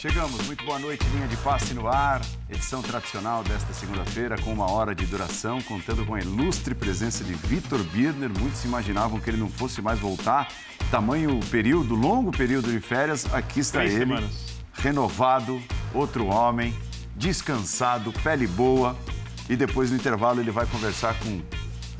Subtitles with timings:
[0.00, 4.70] Chegamos, muito boa noite, linha de passe no ar, edição tradicional desta segunda-feira com uma
[4.70, 8.30] hora de duração, contando com a ilustre presença de Vitor Birner.
[8.38, 10.48] Muitos imaginavam que ele não fosse mais voltar,
[10.90, 14.60] tamanho período, longo período de férias, aqui está Três ele, semanas.
[14.74, 15.62] renovado,
[15.94, 16.74] outro homem,
[17.16, 18.96] descansado, pele boa,
[19.48, 21.40] e depois no intervalo ele vai conversar com,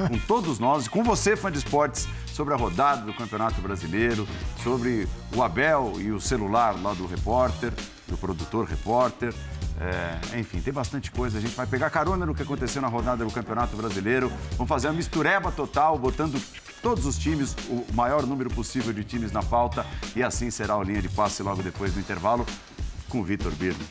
[0.09, 4.27] com todos nós, e com você, fã de esportes, sobre a rodada do Campeonato Brasileiro,
[4.63, 7.73] sobre o Abel e o celular lá do repórter,
[8.09, 9.33] do produtor repórter.
[9.81, 11.39] É, enfim, tem bastante coisa.
[11.39, 14.33] A gente vai pegar carona no que aconteceu na rodada do Campeonato Brasileiro.
[14.53, 16.41] Vamos fazer uma mistureba total, botando
[16.83, 19.87] todos os times, o maior número possível de times na pauta.
[20.15, 22.47] E assim será a linha de passe logo depois do intervalo
[23.09, 23.85] com o Vitor Birno.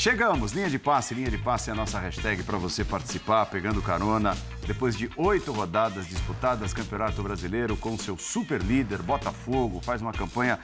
[0.00, 3.82] Chegamos, linha de passe, linha de passe é a nossa hashtag para você participar, pegando
[3.82, 4.34] carona.
[4.66, 10.58] Depois de oito rodadas disputadas, Campeonato Brasileiro com seu super líder, Botafogo, faz uma campanha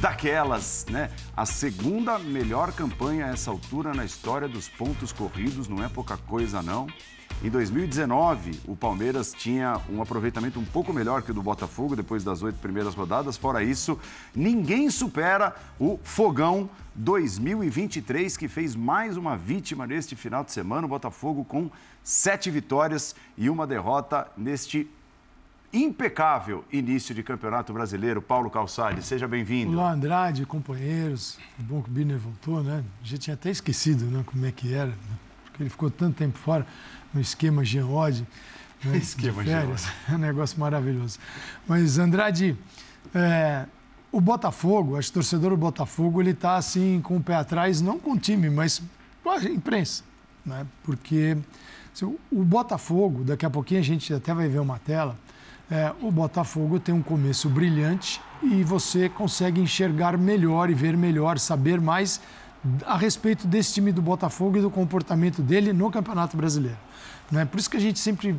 [0.00, 1.08] daquelas, né?
[1.36, 6.16] A segunda melhor campanha a essa altura na história dos pontos corridos, não é pouca
[6.16, 6.88] coisa não.
[7.42, 12.22] Em 2019, o Palmeiras tinha um aproveitamento um pouco melhor que o do Botafogo depois
[12.22, 13.38] das oito primeiras rodadas.
[13.38, 13.98] Fora isso,
[14.36, 20.84] ninguém supera o Fogão 2023, que fez mais uma vítima neste final de semana.
[20.84, 21.70] O Botafogo com
[22.04, 24.86] sete vitórias e uma derrota neste
[25.72, 28.20] impecável início de Campeonato Brasileiro.
[28.20, 29.72] Paulo Calçade, seja bem-vindo.
[29.72, 31.38] Olá, Andrade, companheiros.
[31.56, 32.84] Bom que o Birner voltou, né?
[33.02, 35.29] A gente tinha até esquecido né, como é que era, né?
[35.62, 36.66] Ele ficou tanto tempo fora
[37.12, 38.26] no esquema Oddi,
[38.84, 39.86] né, Esquema de férias.
[40.10, 41.18] É um negócio maravilhoso.
[41.68, 42.56] Mas, Andrade,
[43.14, 43.64] é,
[44.12, 47.80] o Botafogo, acho que o torcedor do Botafogo, ele está assim com o pé atrás,
[47.80, 48.82] não com o time, mas
[49.22, 50.02] com a imprensa.
[50.44, 50.66] Né?
[50.82, 51.36] Porque
[51.94, 55.16] assim, o- o Botafogo, daqui a pouquinho a gente até vai ver uma tela,
[55.70, 61.38] é, o Botafogo tem um começo brilhante e você consegue enxergar melhor e ver melhor,
[61.38, 62.20] saber mais
[62.86, 66.78] a respeito desse time do Botafogo e do comportamento dele no Campeonato Brasileiro.
[67.30, 67.44] Né?
[67.44, 68.36] Por isso que a gente sempre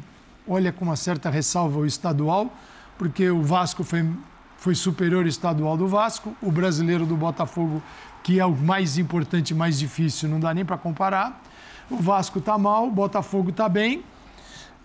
[0.47, 2.53] olha com uma certa ressalva o estadual,
[2.97, 4.07] porque o Vasco foi,
[4.57, 7.81] foi superior ao estadual do Vasco, o brasileiro do Botafogo,
[8.23, 11.41] que é o mais importante mais difícil, não dá nem para comparar.
[11.89, 14.03] O Vasco está mal, o Botafogo está bem,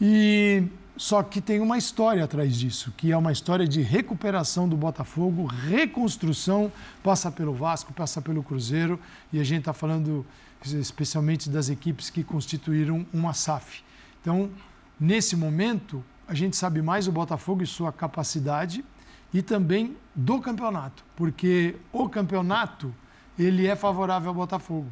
[0.01, 0.65] e
[0.97, 5.47] só que tem uma história atrás disso, que é uma história de recuperação do Botafogo,
[5.47, 8.99] reconstrução, passa pelo Vasco, passa pelo Cruzeiro,
[9.33, 10.25] e a gente está falando
[10.65, 13.85] especialmente das equipes que constituíram uma SAF.
[14.21, 14.51] Então,
[14.99, 18.85] nesse momento, a gente sabe mais o Botafogo e sua capacidade
[19.33, 22.93] e também do campeonato, porque o campeonato
[23.39, 24.91] ele é favorável ao Botafogo.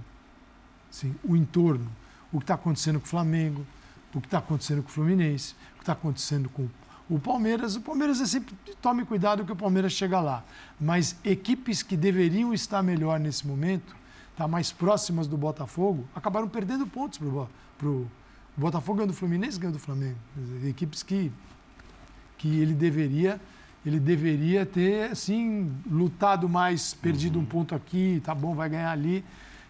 [0.91, 1.91] Sim, o entorno,
[2.31, 3.66] o que está acontecendo com o Flamengo,
[4.14, 6.69] o que está acontecendo com o Fluminense, está acontecendo com
[7.09, 7.77] o Palmeiras.
[7.77, 10.43] O Palmeiras é sempre tome cuidado que o Palmeiras chega lá.
[10.81, 13.94] Mas equipes que deveriam estar melhor nesse momento,
[14.37, 18.09] tá mais próximas do Botafogo, acabaram perdendo pontos para o
[18.56, 20.17] o Botafogo ganhou do Fluminense, ganhou do Flamengo.
[20.65, 21.31] Equipes que
[22.39, 23.41] que ele deveria
[23.84, 29.23] ele deveria ter assim lutado mais, perdido um ponto aqui, tá bom, vai ganhar ali.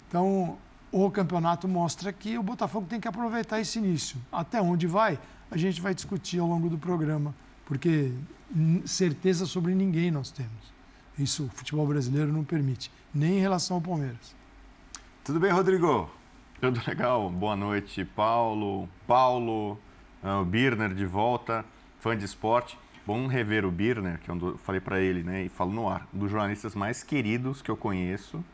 [0.09, 0.57] Então,
[1.03, 4.17] o campeonato mostra que o Botafogo tem que aproveitar esse início.
[4.31, 5.19] Até onde vai,
[5.51, 7.35] a gente vai discutir ao longo do programa,
[7.67, 8.13] porque
[8.85, 10.73] certeza sobre ninguém nós temos.
[11.19, 14.37] Isso o futebol brasileiro não permite, nem em relação ao Palmeiras.
[15.25, 16.09] Tudo bem, Rodrigo?
[16.61, 17.29] Tudo legal?
[17.29, 19.77] Boa noite, Paulo, Paulo,
[20.23, 21.65] ah, o Birner de volta,
[21.99, 22.79] fã de esporte.
[23.05, 26.07] Bom rever o Birner, que é do, falei para ele, né, e falo no ar,
[26.15, 28.45] um dos jornalistas mais queridos que eu conheço.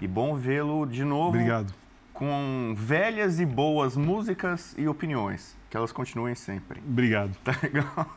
[0.00, 1.72] E bom vê-lo de novo Obrigado.
[2.12, 5.56] com velhas e boas músicas e opiniões.
[5.70, 6.80] Que elas continuem sempre.
[6.86, 7.36] Obrigado.
[7.44, 8.16] Tá legal?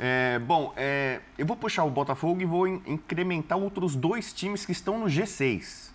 [0.00, 4.64] É, bom, é, eu vou puxar o Botafogo e vou in- incrementar outros dois times
[4.64, 5.88] que estão no G6.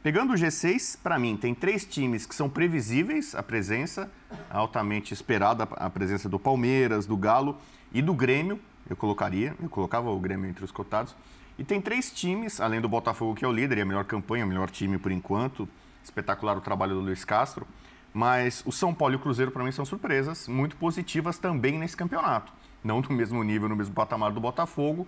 [0.00, 4.10] Pegando o G6, para mim, tem três times que são previsíveis a presença,
[4.50, 7.56] altamente esperada a presença do Palmeiras, do Galo
[7.92, 8.60] e do Grêmio.
[8.88, 11.14] Eu colocaria, eu colocava o Grêmio entre os cotados.
[11.58, 14.44] E tem três times, além do Botafogo, que é o líder e a melhor campanha,
[14.44, 15.68] o melhor time por enquanto.
[16.02, 17.66] Espetacular o trabalho do Luiz Castro.
[18.12, 21.96] Mas o São Paulo e o Cruzeiro, para mim, são surpresas muito positivas também nesse
[21.96, 22.52] campeonato.
[22.84, 25.06] Não do mesmo nível, no mesmo patamar do Botafogo,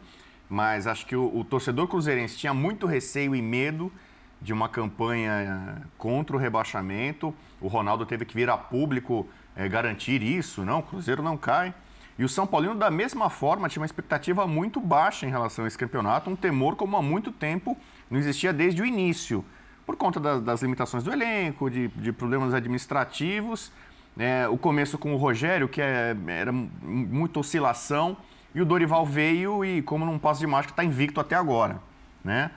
[0.49, 3.93] mas acho que o, o torcedor cruzeirense tinha muito receio e medo
[4.41, 7.35] de uma campanha eh, contra o rebaixamento.
[7.61, 9.27] O Ronaldo teve que vir a público
[9.57, 10.65] eh, garantir isso.
[10.65, 11.75] Não, o Cruzeiro não cai.
[12.19, 15.69] E o São Paulino, da mesma forma, tinha uma expectativa muito baixa em relação a
[15.69, 17.77] esse campeonato, um temor como há muito tempo
[18.11, 19.45] não existia desde o início,
[19.85, 23.73] por conta da, das limitações do elenco, de, de problemas administrativos.
[24.17, 28.17] É, o começo com o Rogério, que é, era muita oscilação,
[28.55, 31.81] e o Dorival veio e, como num passo de mágica, está invicto até agora.
[32.23, 32.51] Né?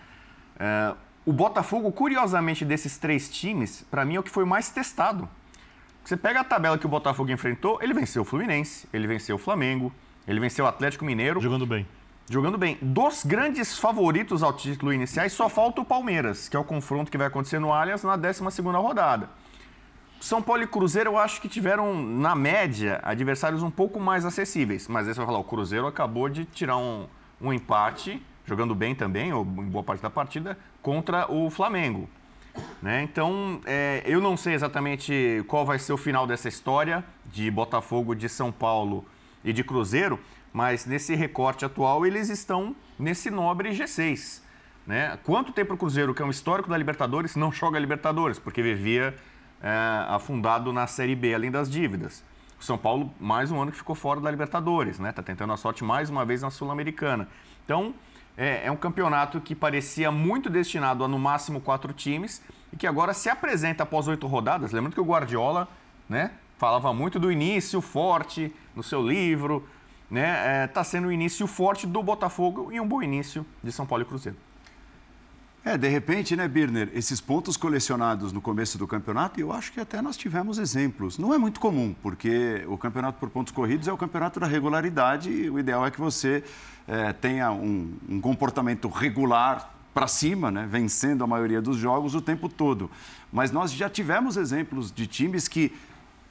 [0.59, 0.94] É,
[1.25, 5.27] o Botafogo, curiosamente, desses três times, para mim é o que foi mais testado.
[6.07, 9.38] Você pega a tabela que o Botafogo enfrentou, ele venceu o Fluminense, ele venceu o
[9.38, 9.92] Flamengo,
[10.25, 11.42] ele venceu o Atlético Mineiro.
[11.42, 11.86] Jogando bem.
[12.30, 12.77] Jogando bem.
[12.81, 17.18] Dos grandes favoritos ao título iniciais, só falta o Palmeiras, que é o confronto que
[17.18, 19.30] vai acontecer no Allianz na 12 rodada.
[20.21, 24.88] São Paulo e Cruzeiro, eu acho que tiveram, na média, adversários um pouco mais acessíveis.
[24.88, 27.06] Mas aí você vai falar, o Cruzeiro acabou de tirar um,
[27.42, 32.07] um empate, jogando bem também, ou em boa parte da partida, contra o Flamengo.
[32.81, 33.01] Né?
[33.04, 38.15] Então, é, eu não sei exatamente qual vai ser o final dessa história de Botafogo,
[38.15, 39.06] de São Paulo
[39.44, 40.19] e de Cruzeiro,
[40.54, 44.42] mas nesse recorte atual eles estão nesse nobre G6.
[44.86, 45.18] Né?
[45.24, 49.15] Quanto tempo o Cruzeiro, que é um histórico da Libertadores, não joga Libertadores, porque vivia
[49.62, 49.69] é,
[50.07, 52.24] afundado na Série B, além das dívidas.
[52.59, 55.12] O São Paulo, mais um ano que ficou fora da Libertadores, né?
[55.12, 57.27] Tá tentando a sorte mais uma vez na Sul-Americana.
[57.63, 57.94] Então,
[58.38, 62.42] é, é um campeonato que parecia muito destinado a no máximo quatro times
[62.72, 64.72] e que agora se apresenta após oito rodadas.
[64.72, 65.68] Lembrando que o Guardiola
[66.07, 69.68] né, falava muito do início forte no seu livro.
[70.04, 73.72] Está né, é, tá sendo o início forte do Botafogo e um bom início de
[73.72, 74.38] São Paulo e Cruzeiro.
[75.68, 79.81] É, de repente, né, Birner, esses pontos colecionados no começo do campeonato, eu acho que
[79.81, 81.18] até nós tivemos exemplos.
[81.18, 85.30] Não é muito comum, porque o campeonato por pontos corridos é o campeonato da regularidade
[85.30, 86.42] e o ideal é que você
[86.88, 92.22] é, tenha um, um comportamento regular para cima, né, vencendo a maioria dos jogos o
[92.22, 92.90] tempo todo.
[93.30, 95.75] Mas nós já tivemos exemplos de times que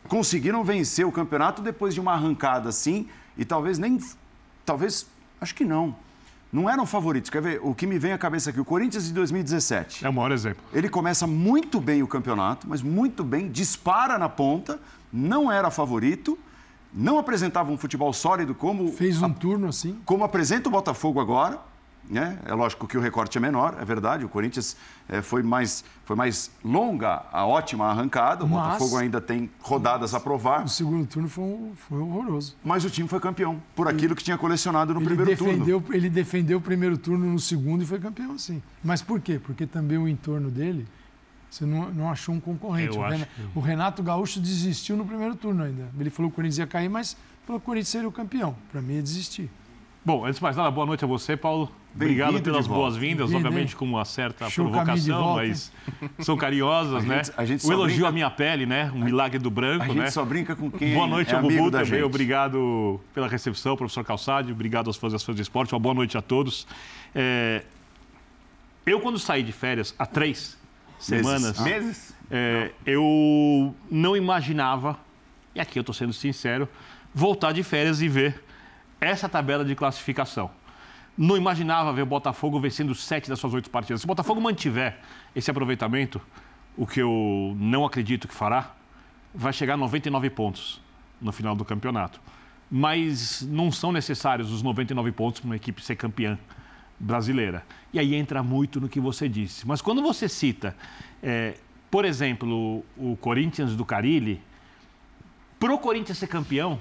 [0.09, 3.07] conseguiram vencer o campeonato depois de uma arrancada assim
[3.37, 4.01] e talvez nem.
[4.65, 5.07] Talvez.
[5.39, 5.95] Acho que não
[6.53, 7.31] não eram favoritos.
[7.31, 7.61] Quer ver?
[7.63, 10.05] O que me vem à cabeça aqui, o Corinthians de 2017.
[10.05, 10.63] É o maior exemplo.
[10.73, 14.81] Ele começa muito bem o campeonato, mas muito bem, dispara na ponta,
[15.13, 16.39] não era favorito,
[16.93, 18.91] não apresentava um futebol sólido como.
[18.93, 19.99] Fez um a, turno assim.
[20.05, 21.61] Como apresenta o Botafogo agora.
[22.09, 22.39] Né?
[22.45, 24.25] É lógico que o recorte é menor, é verdade.
[24.25, 24.77] O Corinthians
[25.09, 28.45] é, foi, mais, foi mais longa a ótima arrancada.
[28.45, 30.65] O Mas, Botafogo ainda tem rodadas a provar.
[30.65, 32.57] O segundo turno foi, foi horroroso.
[32.65, 35.97] Mas o time foi campeão, por aquilo que tinha colecionado no primeiro defendeu, turno.
[35.97, 38.63] Ele defendeu o primeiro turno no segundo e foi campeão, sim.
[38.85, 39.41] Mas por quê?
[39.43, 40.87] Porque também o entorno dele
[41.51, 42.99] você não, não achou um concorrente.
[42.99, 43.59] O, Renato, que...
[43.59, 45.89] o Renato Gaúcho desistiu no primeiro turno ainda.
[45.99, 47.17] Ele falou que o Corinthians ia cair, mas
[47.47, 48.57] falou que o Corinthians seria o campeão.
[48.71, 49.51] Para mim, é desistir.
[50.05, 51.71] Bom, antes de mais nada, boa noite a você, Paulo.
[51.97, 55.73] Obrigado pelas boas-vindas, obviamente com uma certa Show provocação, mas
[56.19, 57.25] são carinhosas, né?
[57.25, 58.09] Gente, a gente o elogio brinca...
[58.09, 58.93] à minha pele, né?
[58.95, 60.03] Um milagre do branco, a né?
[60.03, 62.03] A gente só brinca com quem Boa noite é ao Bubu também, gente.
[62.03, 65.95] obrigado pela recepção, professor Calçade, obrigado aos fãs e às fãs de esporte, uma boa
[65.95, 66.67] noite a todos.
[67.15, 67.65] É...
[68.85, 70.57] Eu, quando saí de férias, há três
[70.99, 71.59] semanas...
[71.61, 72.15] Meses?
[72.31, 74.99] É, eu não imaginava,
[75.55, 76.69] e aqui eu estou sendo sincero,
[77.15, 78.43] voltar de férias e ver
[79.01, 80.51] essa tabela de classificação.
[81.17, 84.01] Não imaginava ver o Botafogo vencendo sete das suas oito partidas.
[84.01, 84.99] Se o Botafogo mantiver
[85.35, 86.21] esse aproveitamento,
[86.77, 88.75] o que eu não acredito que fará,
[89.35, 90.81] vai chegar a 99 pontos
[91.21, 92.21] no final do campeonato.
[92.71, 96.39] Mas não são necessários os 99 pontos para uma equipe ser campeã
[96.99, 97.65] brasileira.
[97.93, 99.67] E aí entra muito no que você disse.
[99.67, 100.77] Mas quando você cita,
[101.23, 101.57] é,
[101.91, 104.43] por exemplo, o Corinthians do Carilli,
[105.59, 106.79] para o Corinthians ser campeão,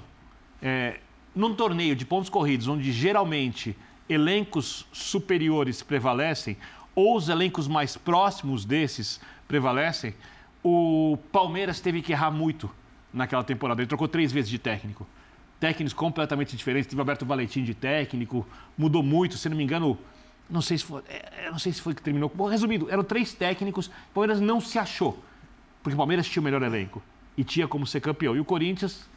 [0.60, 1.00] é,
[1.34, 3.76] num torneio de pontos corridos, onde geralmente
[4.08, 6.56] elencos superiores prevalecem,
[6.94, 10.14] ou os elencos mais próximos desses prevalecem,
[10.62, 12.70] o Palmeiras teve que errar muito
[13.12, 13.80] naquela temporada.
[13.80, 15.06] Ele trocou três vezes de técnico.
[15.60, 16.88] Técnicos completamente diferentes.
[16.88, 18.46] Teve Alberto Valentim de técnico,
[18.76, 19.36] mudou muito.
[19.38, 19.98] Se não me engano,
[20.48, 22.30] não sei se foi, é, não sei se foi que terminou.
[22.34, 23.86] Bom, resumindo, eram três técnicos.
[23.86, 25.22] O Palmeiras não se achou,
[25.82, 27.02] porque o Palmeiras tinha o melhor elenco
[27.36, 28.34] e tinha como ser campeão.
[28.34, 29.08] E o Corinthians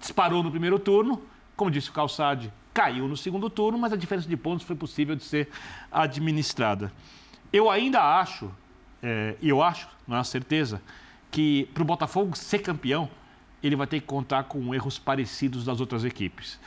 [0.00, 1.22] disparou no primeiro turno,
[1.56, 5.16] como disse o Calçade, caiu no segundo turno, mas a diferença de pontos foi possível
[5.16, 5.48] de ser
[5.90, 6.92] administrada.
[7.52, 8.52] Eu ainda acho,
[9.02, 10.80] é, e eu acho, não é uma certeza,
[11.28, 13.10] que para o Botafogo ser campeão,
[13.60, 16.60] ele vai ter que contar com erros parecidos das outras equipes.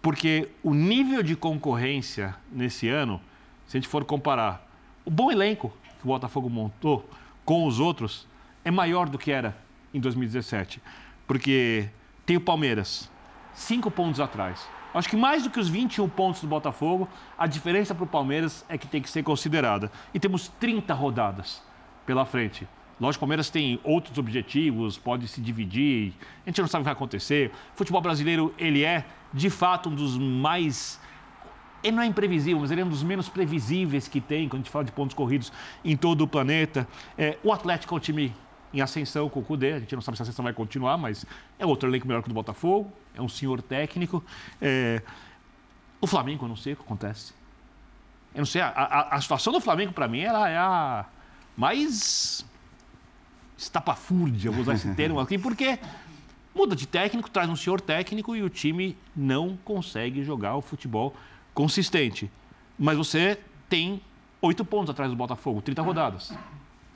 [0.00, 3.20] Porque o nível de concorrência nesse ano,
[3.66, 4.66] se a gente for comparar
[5.04, 7.06] o bom elenco que o Botafogo montou
[7.44, 8.26] com os outros,
[8.64, 9.54] é maior do que era
[9.92, 10.80] em 2017.
[11.26, 11.90] Porque
[12.24, 13.10] tem o Palmeiras,
[13.52, 14.66] cinco pontos atrás.
[14.92, 18.64] Acho que mais do que os 21 pontos do Botafogo, a diferença para o Palmeiras
[18.68, 19.90] é que tem que ser considerada.
[20.12, 21.62] E temos 30 rodadas
[22.04, 22.66] pela frente.
[23.00, 26.12] Lógico, o Palmeiras tem outros objetivos, pode se dividir,
[26.44, 27.50] a gente não sabe o que vai acontecer.
[27.74, 31.00] O futebol brasileiro, ele é, de fato, um dos mais
[31.82, 34.64] ele não é imprevisível, mas ele é um dos menos previsíveis que tem quando a
[34.64, 35.50] gente fala de pontos corridos
[35.82, 36.86] em todo o planeta.
[37.16, 38.34] É, o Atlético é um time
[38.72, 41.26] em ascensão com o Cudê, a gente não sabe se a ascensão vai continuar, mas
[41.58, 44.24] é outro elenco melhor que o do Botafogo, é um senhor técnico.
[44.60, 45.02] É,
[46.00, 47.32] o Flamengo, eu não sei o que acontece.
[48.34, 51.04] Eu não sei, a, a, a situação do Flamengo, para mim, ela é a
[51.56, 52.44] mais
[53.58, 55.78] estapafúrdia, vou usar esse termo aqui, porque
[56.54, 61.14] muda de técnico, traz um senhor técnico e o time não consegue jogar o futebol
[61.52, 62.30] consistente.
[62.78, 64.00] Mas você tem
[64.40, 66.32] oito pontos atrás do Botafogo, 30 rodadas.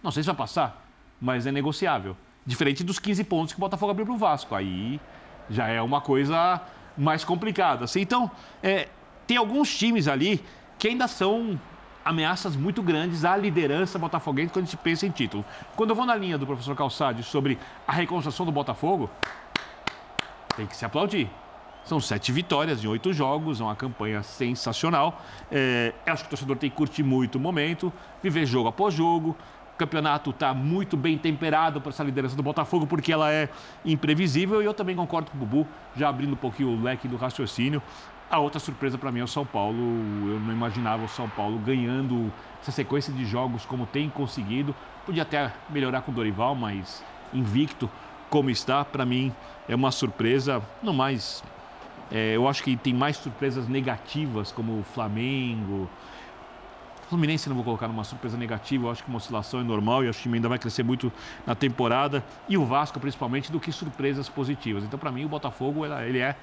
[0.02, 0.83] Não sei se vai passar,
[1.20, 2.16] mas é negociável.
[2.46, 4.54] Diferente dos 15 pontos que o Botafogo abriu para o Vasco.
[4.54, 5.00] Aí
[5.48, 6.60] já é uma coisa
[6.96, 7.84] mais complicada.
[7.84, 8.30] Assim, então,
[8.62, 8.88] é,
[9.26, 10.42] tem alguns times ali
[10.78, 11.58] que ainda são
[12.04, 15.44] ameaças muito grandes à liderança botafoguense quando gente pensa em título.
[15.74, 19.08] Quando eu vou na linha do professor Calçade sobre a reconstrução do Botafogo,
[20.56, 21.30] tem que se aplaudir.
[21.84, 25.22] São sete vitórias em oito jogos, é uma campanha sensacional.
[25.50, 27.92] É, acho que o torcedor tem que curtir muito o momento,
[28.22, 29.36] viver jogo após jogo.
[29.74, 33.48] O campeonato está muito bem temperado para essa liderança do Botafogo, porque ela é
[33.84, 34.62] imprevisível.
[34.62, 37.82] E eu também concordo com o Bubu, já abrindo um pouquinho o leque do raciocínio.
[38.30, 39.76] A outra surpresa para mim é o São Paulo.
[39.76, 44.74] Eu não imaginava o São Paulo ganhando essa sequência de jogos como tem conseguido.
[45.04, 47.90] Podia até melhorar com o Dorival, mas invicto
[48.30, 49.32] como está, para mim
[49.68, 50.62] é uma surpresa.
[50.82, 51.42] Não mais
[52.10, 55.88] é, eu acho que tem mais surpresas negativas, como o Flamengo.
[57.08, 60.08] Fluminense não vou colocar numa surpresa negativa, eu acho que uma oscilação é normal e
[60.08, 61.12] acho que o time ainda vai crescer muito
[61.46, 62.24] na temporada.
[62.48, 64.84] E o Vasco, principalmente, do que surpresas positivas.
[64.84, 66.36] Então, para mim, o Botafogo ele é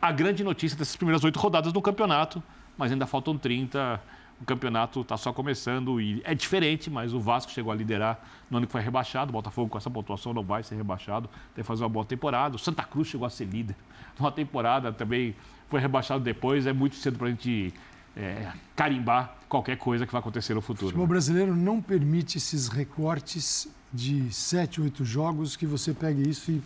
[0.00, 2.42] a grande notícia dessas primeiras oito rodadas do campeonato,
[2.76, 4.00] mas ainda faltam 30
[4.40, 8.58] o campeonato está só começando e é diferente, mas o Vasco chegou a liderar no
[8.58, 9.30] ano que foi rebaixado.
[9.30, 12.54] O Botafogo, com essa pontuação, não vai ser rebaixado, deve fazer uma boa temporada.
[12.54, 13.74] O Santa Cruz chegou a ser líder
[14.18, 15.34] numa temporada, também
[15.68, 16.66] foi rebaixado depois.
[16.66, 17.74] É muito cedo para a gente
[18.16, 20.86] é, carimbar qualquer coisa que vai acontecer no futuro.
[20.86, 26.50] O futebol brasileiro não permite esses recortes de sete, oito jogos que você pegue isso
[26.50, 26.62] e.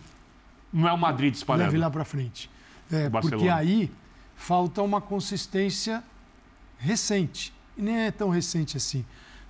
[0.71, 1.71] Não é o Madrid espalhado.
[1.71, 2.49] Leve lá para frente.
[2.91, 3.91] É, porque aí
[4.35, 6.03] falta uma consistência
[6.77, 9.05] recente e nem é tão recente assim.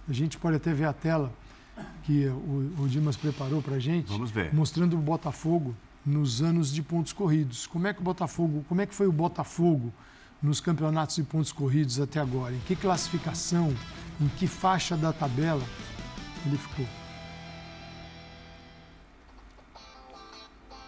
[0.08, 1.34] A gente pode até ver a tela
[2.04, 4.08] que o, o Dimas preparou para a gente.
[4.08, 4.54] Vamos ver.
[4.54, 5.75] Mostrando o Botafogo
[6.06, 7.66] nos anos de pontos corridos.
[7.66, 9.94] Como é que o Botafogo, como é que foi o Botafogo
[10.44, 12.54] nos campeonatos de pontos corridos até agora?
[12.54, 13.74] Em que classificação,
[14.20, 15.64] em que faixa da tabela
[16.46, 16.86] ele ficou?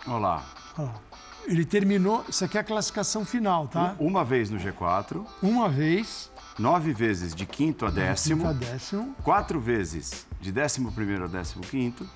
[0.05, 0.45] Olá.
[0.77, 1.01] Olha lá.
[1.47, 3.95] Ele terminou, isso aqui é a classificação final, tá?
[3.99, 5.25] Uma vez no G4.
[5.41, 9.15] Uma vez nove vezes de quinto a décimo, quinto a décimo.
[9.23, 12.07] quatro vezes de décimo primeiro a décimo quinto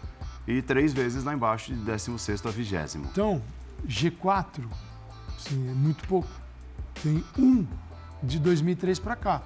[0.47, 3.07] e três vezes lá embaixo de décimo sexto a vigésimo.
[3.11, 3.41] Então,
[3.87, 4.63] G4,
[5.37, 6.29] assim, é muito pouco.
[7.03, 7.65] Tem um
[8.21, 9.41] de 2003 para cá.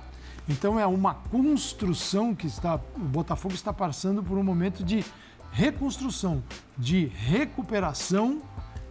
[0.47, 5.05] Então é uma construção que está, o Botafogo está passando por um momento de
[5.51, 6.43] reconstrução,
[6.77, 8.41] de recuperação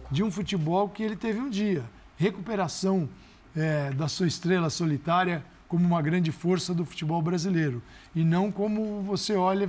[0.09, 1.83] de um futebol que ele teve um dia,
[2.17, 3.09] recuperação
[3.55, 5.43] é, da sua estrela solitária
[5.73, 7.81] como uma grande força do futebol brasileiro.
[8.15, 9.67] E não como você olha,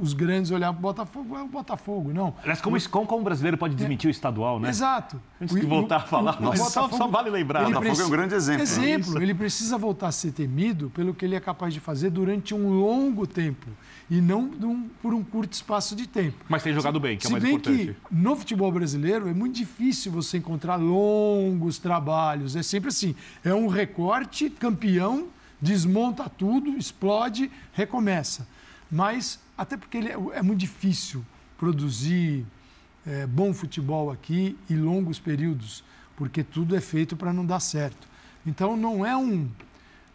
[0.00, 2.34] os grandes olhar para o Botafogo, é o Botafogo, não.
[2.40, 4.70] Aliás, como, o, como, o brasileiro pode desmentir é, o estadual, né?
[4.70, 5.20] Exato.
[5.38, 7.68] Antes de voltar a falar, o, o só, só, vale lembrar.
[7.68, 8.62] O Botafogo é um grande exemplo.
[8.62, 9.22] Exemplo, né?
[9.22, 12.70] ele precisa voltar a ser temido pelo que ele é capaz de fazer durante um
[12.70, 13.66] longo tempo
[14.08, 16.46] e não um, por um curto espaço de tempo.
[16.48, 17.94] Mas tem jogado bem, que é o mais bem importante.
[18.08, 22.56] que no futebol brasileiro é muito difícil você encontrar longos trabalhos.
[22.56, 25.28] É sempre assim, é um recorte campeão
[25.62, 28.46] desmonta tudo, explode, recomeça.
[28.90, 31.24] Mas, até porque é, é, muito difícil
[31.56, 32.44] produzir
[33.06, 35.84] é, bom futebol aqui e longos períodos,
[36.16, 38.08] porque tudo é feito para não dar certo.
[38.44, 39.48] Então, não é um,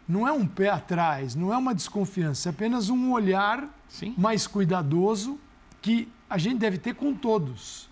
[0.06, 4.14] não é um pé atrás, não é uma desconfiança, é apenas um olhar Sim.
[4.18, 5.40] mais cuidadoso
[5.80, 7.88] que a gente deve ter com todos.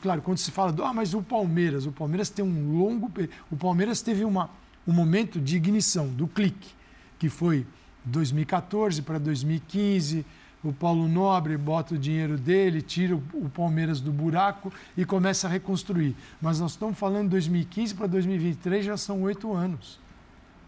[0.00, 3.10] Claro, quando se fala, do, ah, mas o Palmeiras, o Palmeiras tem um longo.
[3.50, 4.48] O Palmeiras teve uma,
[4.90, 6.68] o momento de ignição do clique,
[7.16, 7.64] que foi
[8.04, 10.26] 2014 para 2015.
[10.64, 15.50] O Paulo Nobre bota o dinheiro dele, tira o Palmeiras do buraco e começa a
[15.50, 16.16] reconstruir.
[16.42, 20.00] Mas nós estamos falando de 2015 para 2023, já são oito anos.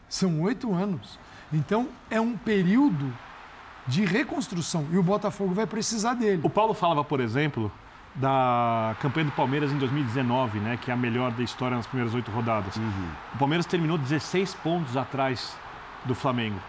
[0.09, 1.19] São oito anos.
[1.53, 3.13] Então, é um período
[3.89, 6.43] de reconstrução e o Botafogo vai precisar dele.
[6.45, 7.73] O Paulo falava, por exemplo,
[8.15, 12.15] da campanha do Palmeiras em 2019, né, que é a melhor da história nas primeiras
[12.15, 12.77] oito rodadas.
[12.77, 13.09] Uhum.
[13.35, 15.57] O Palmeiras terminou 16 pontos atrás
[16.05, 16.61] do Flamengo.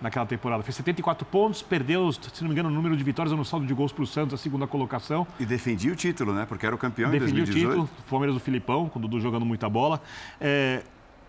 [0.00, 0.62] naquela temporada.
[0.62, 3.74] Fez 74 pontos, perdeu, se não me engano, o número de vitórias no saldo de
[3.74, 5.26] gols para o Santos, a segunda colocação.
[5.38, 6.46] E defendia o título, né?
[6.46, 7.66] Porque era o campeão defendia em 2018.
[7.66, 10.00] o título, Palmeiras do Filipão, com o Dudu jogando muita bola.
[10.40, 10.82] É,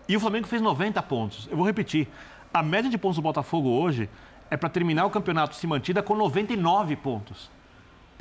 [0.08, 1.48] e o Flamengo fez 90 pontos.
[1.50, 2.08] Eu vou repetir.
[2.52, 4.08] A média de pontos do Botafogo hoje
[4.50, 7.50] é para terminar o campeonato se mantida com 99 pontos.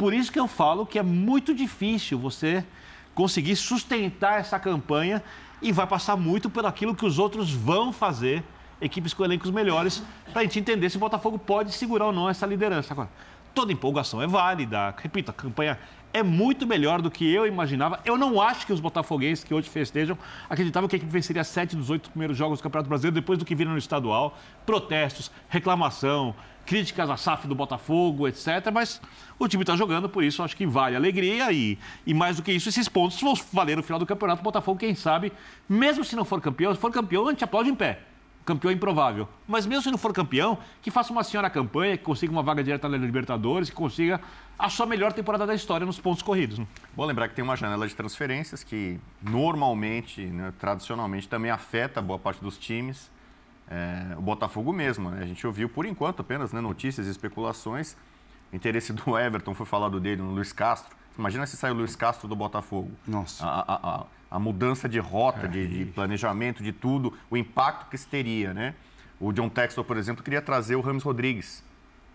[0.01, 2.65] Por isso que eu falo que é muito difícil você
[3.13, 5.21] conseguir sustentar essa campanha
[5.61, 8.43] e vai passar muito por aquilo que os outros vão fazer,
[8.81, 10.01] equipes com elencos melhores,
[10.33, 12.95] para a gente entender se o Botafogo pode segurar ou não essa liderança.
[12.95, 13.11] Agora,
[13.53, 15.77] toda empolgação é válida, repito, a campanha
[16.11, 17.99] é muito melhor do que eu imaginava.
[18.03, 20.17] Eu não acho que os botafoguenses que hoje festejam
[20.49, 23.45] acreditavam que a equipe venceria sete dos oito primeiros jogos do Campeonato Brasileiro depois do
[23.45, 24.35] que viram no estadual.
[24.65, 28.71] Protestos, reclamação, críticas à SAF do Botafogo, etc.
[28.73, 29.01] Mas
[29.37, 32.51] o time está jogando, por isso acho que vale alegria e, e mais do que
[32.51, 34.41] isso, esses pontos vão valer no final do campeonato.
[34.41, 35.31] O Botafogo, quem sabe,
[35.67, 38.11] mesmo se não for campeão, se for campeão, a gente aplaude em pé
[38.45, 39.27] campeão é improvável.
[39.47, 42.63] Mas mesmo se não for campeão, que faça uma senhora campanha, que consiga uma vaga
[42.63, 44.19] direta na Libertadores, que consiga
[44.57, 46.59] a sua melhor temporada da história nos pontos corridos.
[46.59, 46.67] Né?
[46.95, 52.19] Bom lembrar que tem uma janela de transferências que normalmente, né, tradicionalmente, também afeta boa
[52.19, 53.09] parte dos times.
[53.71, 55.23] É, o Botafogo mesmo, né?
[55.23, 57.95] a gente ouviu por enquanto apenas né, notícias e especulações.
[58.51, 60.93] O interesse do Everton foi falado dele no Luiz Castro.
[61.17, 62.91] Imagina se sai o Luiz Castro do Botafogo.
[63.07, 63.45] Nossa.
[63.45, 67.95] A, a, a, a mudança de rota, de, de, planejamento, de tudo, o impacto que
[67.95, 68.75] isso teria, né?
[69.21, 71.63] O John Textor, por exemplo, queria trazer o Ramos Rodrigues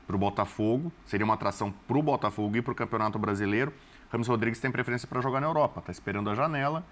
[0.07, 0.93] para o Botafogo.
[1.07, 3.73] Seria uma atração para o Botafogo e para o Campeonato Brasileiro.
[4.11, 6.85] Ramos Rodrigues tem preferência para jogar na Europa, está esperando a janela.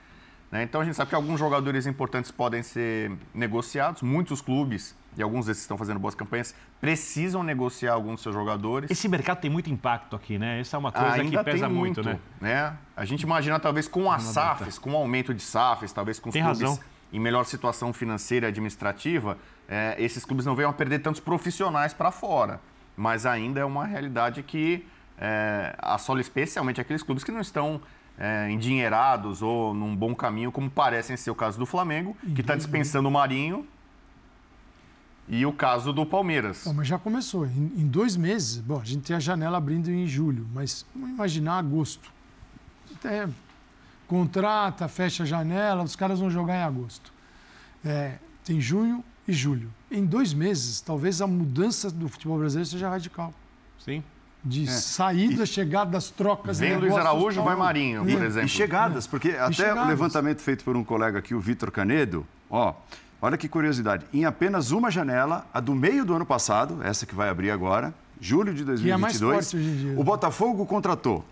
[0.50, 0.62] Né?
[0.62, 4.02] Então a gente sabe que alguns jogadores importantes podem ser negociados.
[4.02, 8.90] Muitos clubes, e alguns desses estão fazendo boas campanhas, precisam negociar alguns dos seus jogadores.
[8.90, 10.60] Esse mercado tem muito impacto aqui, né?
[10.60, 12.18] Essa é uma coisa Ainda que pesa muito, muito, né?
[12.40, 12.76] né?
[12.96, 16.32] A gente imagina talvez com as SAFs, com o aumento de SAFs, talvez com os
[16.32, 16.80] Tem clubes razão.
[17.12, 21.92] em melhor situação financeira e administrativa, é, esses clubes não venham a perder tantos profissionais
[21.92, 22.60] para fora.
[22.96, 24.86] Mas ainda é uma realidade que
[25.18, 27.80] é, assola especialmente aqueles clubes que não estão
[28.18, 32.54] é, endinheirados ou num bom caminho, como parece ser o caso do Flamengo, que está
[32.54, 33.66] dispensando o Marinho,
[35.28, 36.62] e o caso do Palmeiras.
[36.64, 37.46] Bom, mas já começou.
[37.46, 41.10] Em, em dois meses, bom, a gente tem a janela abrindo em julho, mas vamos
[41.10, 42.12] imaginar agosto.
[42.94, 43.28] Até
[44.06, 47.12] contrata, fecha a janela, os caras vão jogar em agosto.
[47.84, 49.72] É, tem junho e julho.
[49.90, 53.32] Em dois meses, talvez a mudança do futebol brasileiro seja radical.
[53.78, 54.02] Sim.
[54.44, 56.58] De saída, chegada das trocas.
[56.58, 57.44] Vem o Luiz negócios, Araújo, tal.
[57.46, 58.26] vai Marinho, por É.
[58.26, 58.46] exemplo.
[58.46, 59.88] E chegadas, porque até o chegadas.
[59.88, 62.74] levantamento feito por um colega aqui, o Vitor Canedo, ó,
[63.22, 64.04] olha que curiosidade.
[64.12, 67.94] Em apenas uma janela, a do meio do ano passado, essa que vai abrir agora,
[68.20, 69.50] julho de Que é mais 2022,
[69.92, 71.24] forte o Botafogo contratou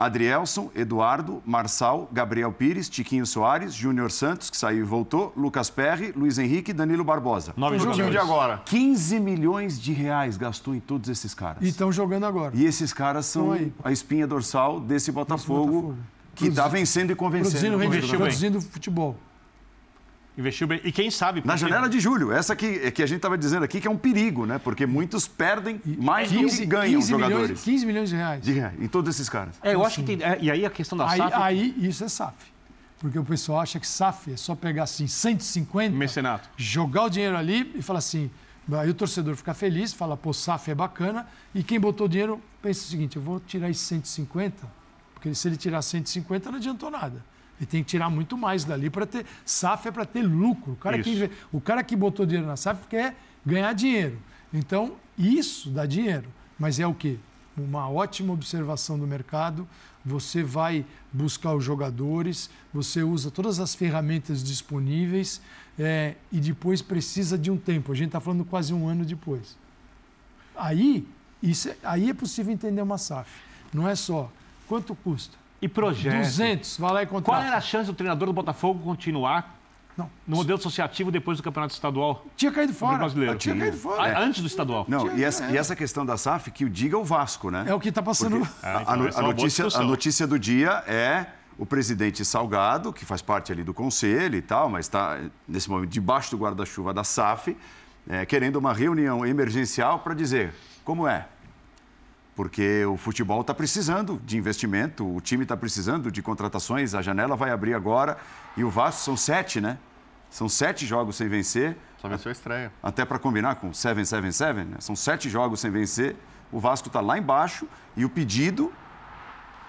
[0.00, 6.10] Adrielson, Eduardo, Marçal, Gabriel Pires, Tiquinho Soares, Júnior Santos, que saiu e voltou, Lucas Perry,
[6.16, 7.52] Luiz Henrique e Danilo Barbosa.
[7.54, 8.10] Nove jogadores.
[8.10, 8.62] de agora.
[8.64, 11.62] 15 milhões de reais gastou em todos esses caras.
[11.62, 12.56] E estão jogando agora.
[12.56, 15.98] E esses caras são a espinha dorsal desse Botafogo, Botafogo.
[16.34, 17.76] que está vencendo e convencendo.
[17.76, 19.16] Produzindo, produzindo futebol.
[20.40, 20.80] Investiu bem.
[20.82, 21.42] E quem sabe...
[21.44, 23.96] Na janela de julho, essa que, que a gente estava dizendo aqui, que é um
[23.96, 24.58] perigo, né?
[24.58, 27.62] Porque muitos perdem mais do que ganham 15 milhões, jogadores.
[27.62, 28.42] 15 milhões de reais.
[28.42, 29.54] De reais, em todos esses caras.
[29.62, 30.26] É, eu acho que tem...
[30.26, 31.34] é, e aí a questão da Aí, SAF...
[31.34, 32.34] aí isso é SAF.
[32.98, 36.48] Porque o pessoal acha que SAF é só pegar assim 150, Mecenato.
[36.56, 38.30] jogar o dinheiro ali e falar assim.
[38.72, 41.26] Aí o torcedor fica feliz, fala, pô, SAF é bacana.
[41.54, 44.66] E quem botou dinheiro pensa o seguinte: eu vou tirar esses 150,
[45.14, 47.24] porque se ele tirar 150 não adiantou nada.
[47.60, 49.26] Ele tem que tirar muito mais dali para ter.
[49.44, 50.72] SAF é para ter lucro.
[50.72, 51.30] O cara, que, Isso.
[51.52, 54.18] o cara que botou dinheiro na SAF quer ganhar dinheiro.
[54.52, 56.28] Então, isso dá dinheiro.
[56.58, 57.18] Mas é o quê?
[57.56, 59.68] Uma ótima observação do mercado.
[60.04, 65.42] Você vai buscar os jogadores, você usa todas as ferramentas disponíveis
[65.78, 67.92] é, e depois precisa de um tempo.
[67.92, 69.58] A gente está falando quase um ano depois.
[70.56, 71.06] Aí,
[71.42, 73.30] isso é, aí é possível entender uma SAF.
[73.74, 74.32] Não é só
[74.66, 75.39] quanto custa.
[75.62, 76.16] E projeto.
[76.16, 77.40] 200, vai lá e contrata.
[77.40, 79.56] Qual era a chance do treinador do Botafogo continuar
[79.96, 80.10] Não.
[80.26, 82.96] no modelo associativo depois do Campeonato Estadual Tinha caído fora.
[82.98, 83.36] brasileiro?
[83.36, 84.16] Tinha caído fora.
[84.18, 84.86] Ah, Antes do estadual.
[84.88, 87.64] Não, e essa, e essa questão da SAF, que o diga o Vasco, né?
[87.68, 88.38] É o que está passando.
[88.38, 91.26] Porque Ah, a, então, a a é uma boa notícia, a notícia do dia é
[91.58, 95.90] o presidente Salgado, que faz parte ali do conselho e tal, mas está nesse momento
[95.90, 97.54] debaixo do guarda-chuva da SAF,
[98.08, 100.54] é, querendo uma reunião emergencial para dizer
[100.86, 101.26] como é.
[102.34, 107.36] Porque o futebol está precisando de investimento, o time está precisando de contratações, a janela
[107.36, 108.16] vai abrir agora
[108.56, 109.78] e o Vasco são sete, né?
[110.30, 111.76] São sete jogos sem vencer.
[111.98, 112.72] Só venceu a estreia.
[112.82, 114.76] até para combinar com 777, né?
[114.78, 116.16] são sete jogos sem vencer.
[116.52, 118.72] O Vasco está lá embaixo e o pedido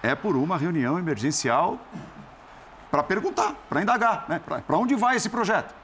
[0.02, 1.78] é por uma reunião emergencial
[2.90, 4.40] para perguntar, para indagar, né?
[4.40, 5.81] para onde vai esse projeto?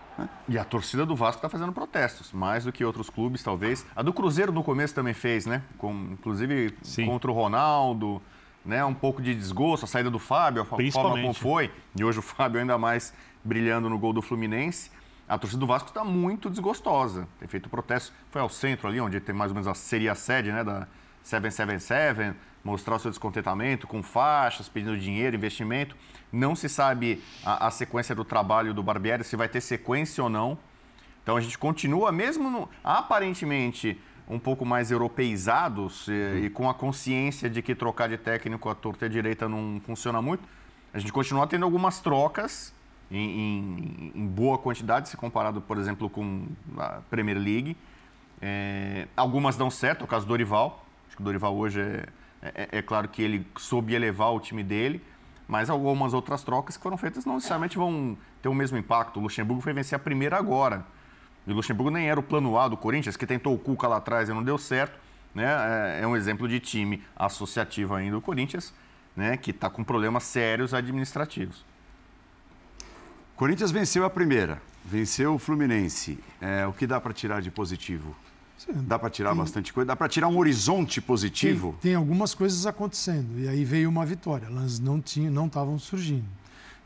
[0.49, 3.85] E a torcida do Vasco está fazendo protestos, mais do que outros clubes, talvez.
[3.95, 5.63] A do Cruzeiro no começo também fez, né?
[5.77, 7.07] Com, inclusive Sim.
[7.07, 8.21] contra o Ronaldo,
[8.65, 8.85] né?
[8.85, 11.71] Um pouco de desgosto, a saída do Fábio, a forma como foi.
[11.97, 13.13] E hoje o Fábio ainda mais
[13.45, 14.91] brilhando no gol do Fluminense.
[15.29, 17.29] A torcida do Vasco está muito desgostosa.
[17.39, 18.13] Tem feito protesto.
[18.31, 20.89] Foi ao centro ali, onde tem mais ou menos a, seria a sede né, da
[21.29, 25.95] 777, mostrar o seu descontentamento com faixas, pedindo dinheiro, investimento.
[26.33, 30.31] Não se sabe a, a, sequência do trabalho do Barbieri, se vai ter sequência ou
[30.31, 30.59] não.
[31.23, 36.75] Então a gente continua, mesmo no, aparentemente um pouco mais europeizados e, e, com a
[36.75, 40.43] consciência de que trocar de técnico à torta e à direita não funciona muito,
[40.93, 42.75] a gente continua tendo algumas trocas
[43.11, 47.77] em, em, em boa quantidade, se comparado, por exemplo, com a Premier League.
[48.41, 50.85] É, algumas dão certo, o caso do Dorival.
[51.19, 52.07] Que o Dorival hoje é,
[52.41, 55.03] é, é claro que ele soube elevar o time dele,
[55.49, 59.19] mas algumas outras trocas que foram feitas não necessariamente vão ter o mesmo impacto.
[59.19, 60.87] O Luxemburgo foi vencer a primeira agora.
[61.45, 63.97] E o Luxemburgo nem era o plano A do Corinthians, que tentou o Cuca lá
[63.97, 64.97] atrás e não deu certo.
[65.35, 65.45] Né?
[65.45, 68.73] É, é um exemplo de time associativo ainda o Corinthians,
[69.17, 69.37] né?
[69.37, 71.65] que está com problemas sérios administrativos.
[73.35, 76.23] Corinthians venceu a primeira, venceu o Fluminense.
[76.41, 78.15] É, o que dá para tirar de positivo?
[78.67, 79.87] Dá para tirar tem, bastante coisa?
[79.87, 81.73] Dá para tirar um horizonte positivo?
[81.81, 83.39] Tem, tem, algumas coisas acontecendo.
[83.39, 84.47] E aí veio uma vitória.
[84.47, 86.27] Elas não tinham, não estavam surgindo.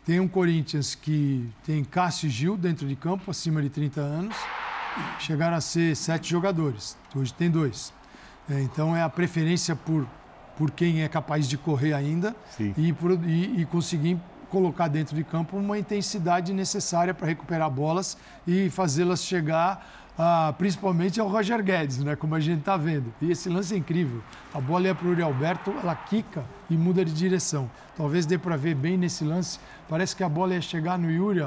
[0.05, 4.37] Tem um Corinthians que tem Cássio e Gil dentro de campo, acima de 30 anos.
[5.19, 6.97] Chegaram a ser sete jogadores.
[7.15, 7.93] Hoje tem dois.
[8.51, 10.07] É, então é a preferência por,
[10.59, 12.35] por quem é capaz de correr ainda
[12.77, 14.19] e, por, e, e conseguir
[14.51, 21.20] colocar dentro de campo uma intensidade necessária para recuperar bolas e fazê-las chegar ah, principalmente
[21.20, 23.12] ao Roger Guedes, né, como a gente está vendo.
[23.20, 24.22] E esse lance é incrível.
[24.53, 27.70] A bola é para o Uri Alberto, ela quica e muda de direção.
[27.96, 29.59] Talvez dê para ver bem nesse lance.
[29.88, 31.44] Parece que a bola ia chegar no Yuri,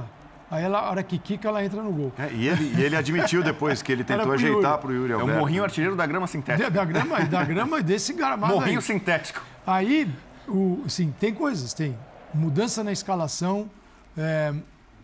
[0.49, 2.13] Aí ela, a hora que quica, ela entra no gol.
[2.17, 5.31] É, e, ele, e ele admitiu depois que ele tentou ajeitar para o Yuri Alberto.
[5.31, 6.69] É um morrinho artilheiro da grama sintética.
[6.69, 8.85] Da, da grama, da grama desse gramado Morrinho aí.
[8.85, 9.41] sintético.
[9.65, 10.07] Aí,
[10.47, 11.97] o, sim, tem coisas, tem.
[12.33, 13.69] Mudança na escalação,
[14.15, 14.53] é,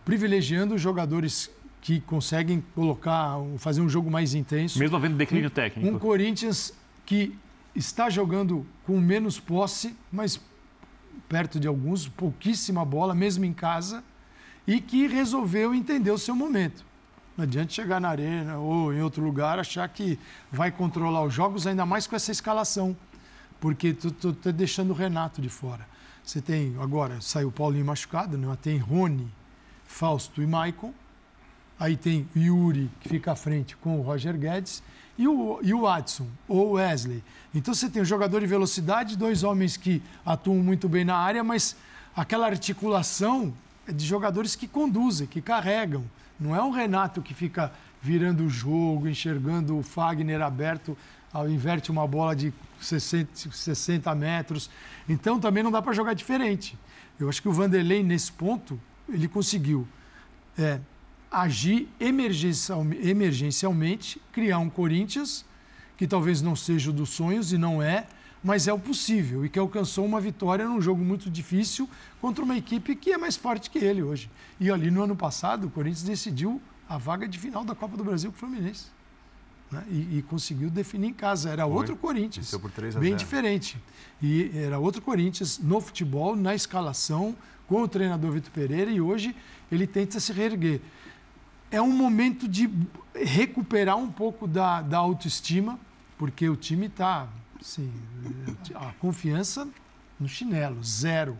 [0.04, 1.50] privilegiando os jogadores
[1.82, 4.78] que conseguem colocar, fazer um jogo mais intenso.
[4.78, 5.94] Mesmo havendo declínio técnico.
[5.94, 6.72] Um Corinthians
[7.04, 7.36] que
[7.74, 10.40] está jogando com menos posse, mas
[11.28, 14.04] perto de alguns, pouquíssima bola, mesmo em casa,
[14.64, 16.84] e que resolveu entender o seu momento.
[17.36, 20.18] Não adianta chegar na arena ou em outro lugar achar que
[20.52, 22.96] vai controlar os jogos, ainda mais com essa escalação,
[23.58, 25.88] porque tu, tu, tu tá deixando o Renato de fora.
[26.22, 28.56] Você tem, agora, saiu o Paulinho machucado, né?
[28.60, 29.28] tem Rony,
[29.84, 30.94] Fausto e Maicon,
[31.82, 34.80] Aí tem Yuri, que fica à frente com o Roger Guedes,
[35.18, 37.24] e o, e o Watson, ou Wesley.
[37.52, 41.42] Então você tem um jogador de velocidade, dois homens que atuam muito bem na área,
[41.42, 41.74] mas
[42.14, 43.52] aquela articulação
[43.84, 46.04] é de jogadores que conduzem, que carregam.
[46.38, 50.96] Não é um Renato que fica virando o jogo, enxergando o Fagner aberto,
[51.48, 54.70] inverte uma bola de 60, 60 metros.
[55.08, 56.78] Então também não dá para jogar diferente.
[57.18, 59.84] Eu acho que o Vanderlei, nesse ponto, ele conseguiu
[60.56, 60.78] é,
[61.32, 65.44] agir emergencial, emergencialmente, criar um Corinthians,
[65.96, 68.06] que talvez não seja o dos sonhos e não é,
[68.44, 71.88] mas é o possível e que alcançou uma vitória num jogo muito difícil
[72.20, 74.28] contra uma equipe que é mais forte que ele hoje.
[74.60, 78.04] E ali no ano passado, o Corinthians decidiu a vaga de final da Copa do
[78.04, 78.86] Brasil com o Fluminense.
[79.70, 79.82] Né?
[79.88, 81.48] E, e, conseguiu definir em casa.
[81.48, 81.72] Era Foi.
[81.72, 82.50] outro Corinthians.
[82.50, 83.18] Por 3 a bem 0.
[83.18, 83.78] diferente.
[84.20, 87.34] E era outro Corinthians no futebol, na escalação,
[87.66, 89.34] com o treinador Vitor Pereira, e hoje
[89.70, 90.80] ele tenta se reerguer
[91.72, 92.70] é um momento de
[93.14, 95.80] recuperar um pouco da, da autoestima,
[96.18, 97.26] porque o time está,
[97.58, 97.90] assim,
[98.74, 99.66] a confiança
[100.20, 101.36] no chinelo, zero.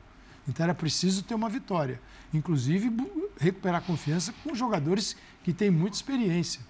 [0.48, 2.00] Então era preciso ter uma vitória.
[2.32, 2.90] Inclusive,
[3.38, 5.14] recuperar a confiança com jogadores
[5.44, 6.62] que têm muita experiência.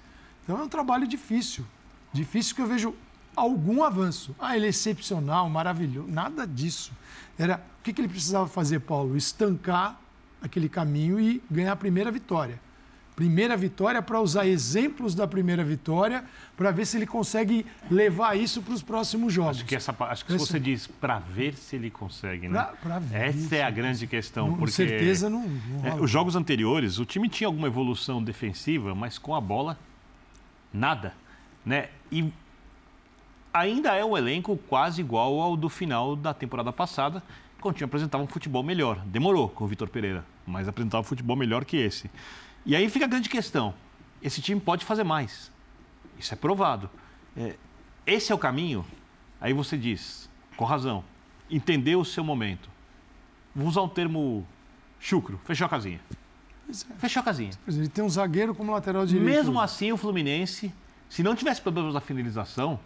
[0.43, 1.65] Então é um trabalho difícil.
[2.13, 2.93] Difícil que eu vejo
[3.35, 4.35] algum avanço.
[4.41, 6.11] Ah, ele é excepcional, maravilhoso.
[6.11, 6.93] Nada disso.
[7.39, 9.17] Era o que, que ele precisava fazer, Paulo?
[9.17, 10.01] Estancar
[10.43, 12.59] aquele caminho e ganhar a primeira vitória
[13.15, 16.25] primeira vitória para usar exemplos da primeira vitória
[16.57, 19.59] para ver se ele consegue levar isso para os próximos jogos.
[19.59, 20.47] Acho que, essa, acho que Esse...
[20.47, 22.63] você diz para ver se ele consegue, né?
[22.63, 24.51] Pra, pra ver essa é a grande questão.
[24.51, 25.47] Com porque, certeza não.
[25.47, 29.79] não é, os jogos anteriores, o time tinha alguma evolução defensiva, mas com a bola,
[30.73, 31.15] nada.
[31.65, 31.89] Né?
[32.11, 32.33] E
[33.53, 37.23] ainda é um elenco quase igual ao do final da temporada passada,
[37.61, 38.99] quando o time apresentava um futebol melhor.
[39.07, 42.11] Demorou com o Vitor Pereira, mas apresentava um futebol melhor que esse.
[42.65, 43.75] E aí fica a grande questão:
[44.23, 45.51] esse time pode fazer mais.
[46.19, 46.89] Isso é provado.
[47.37, 47.57] É,
[48.07, 48.85] esse é o caminho.
[49.41, 51.05] Aí você diz, com razão,
[51.51, 52.71] entendeu o seu momento.
[53.55, 54.47] Vou usar um termo
[55.01, 56.01] chucro, fechou a casinha.
[56.99, 57.51] Fechou a casinha.
[57.67, 59.25] É, Ele tem um zagueiro como lateral direito.
[59.25, 60.73] Mesmo assim, o Fluminense,
[61.09, 62.79] se não tivesse problemas na finalização,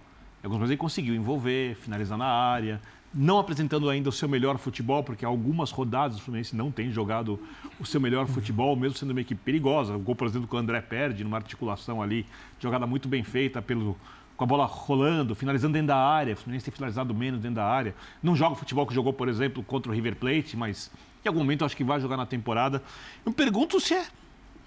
[0.43, 2.81] alguns momentos ele conseguiu envolver, finalizar na área,
[3.17, 7.41] não apresentando ainda o seu melhor futebol, porque algumas rodadas o Fluminense não tem jogado
[7.81, 9.97] o seu melhor futebol, mesmo sendo uma equipe perigosa.
[9.97, 12.27] O gol, por exemplo, que o André perde numa articulação ali,
[12.61, 13.97] jogada muito bem feita pelo
[14.37, 16.35] com a bola rolando, finalizando dentro da área.
[16.35, 17.95] O Fluminense tem finalizado menos dentro da área.
[18.23, 20.91] Não joga o futebol que jogou, por exemplo, contra o River Plate, mas
[21.25, 22.83] em algum momento acho que vai jogar na temporada.
[23.25, 24.07] Eu me pergunto se é,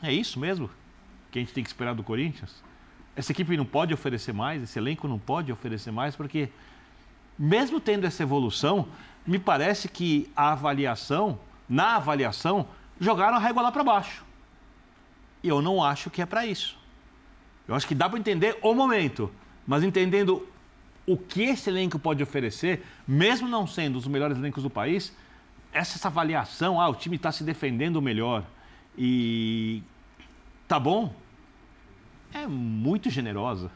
[0.01, 0.71] é isso mesmo
[1.31, 2.63] que a gente tem que esperar do Corinthians.
[3.15, 6.49] Essa equipe não pode oferecer mais, esse elenco não pode oferecer mais, porque
[7.39, 8.89] mesmo tendo essa evolução,
[9.25, 12.67] me parece que a avaliação, na avaliação,
[12.99, 14.25] jogaram a régua lá para baixo.
[15.41, 16.78] E eu não acho que é para isso.
[17.65, 19.32] Eu acho que dá para entender o momento,
[19.65, 20.45] mas entendendo
[21.06, 25.15] o que esse elenco pode oferecer, mesmo não sendo os melhores elencos do país,
[25.71, 28.43] essa, essa avaliação, ah, o time está se defendendo melhor
[28.97, 29.82] e
[30.67, 31.13] tá bom,
[32.34, 33.71] é muito generosa.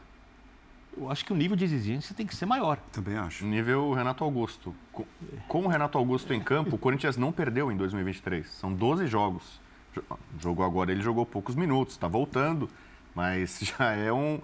[0.96, 2.78] Eu acho que o nível de exigência tem que ser maior.
[2.92, 3.44] Também acho.
[3.44, 4.74] Nível Renato Augusto.
[4.92, 5.04] Com,
[5.48, 8.46] com o Renato Augusto em campo, o Corinthians não perdeu em 2023.
[8.46, 9.60] São 12 jogos.
[10.40, 12.68] Jogou agora, ele jogou poucos minutos, está voltando,
[13.14, 14.40] mas já é um,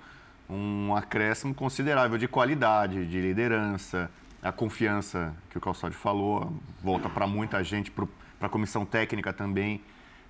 [0.48, 4.10] um acréscimo considerável de qualidade, de liderança,
[4.42, 8.06] a confiança que o Calçade falou, volta para muita gente, para
[8.40, 9.82] a comissão técnica também.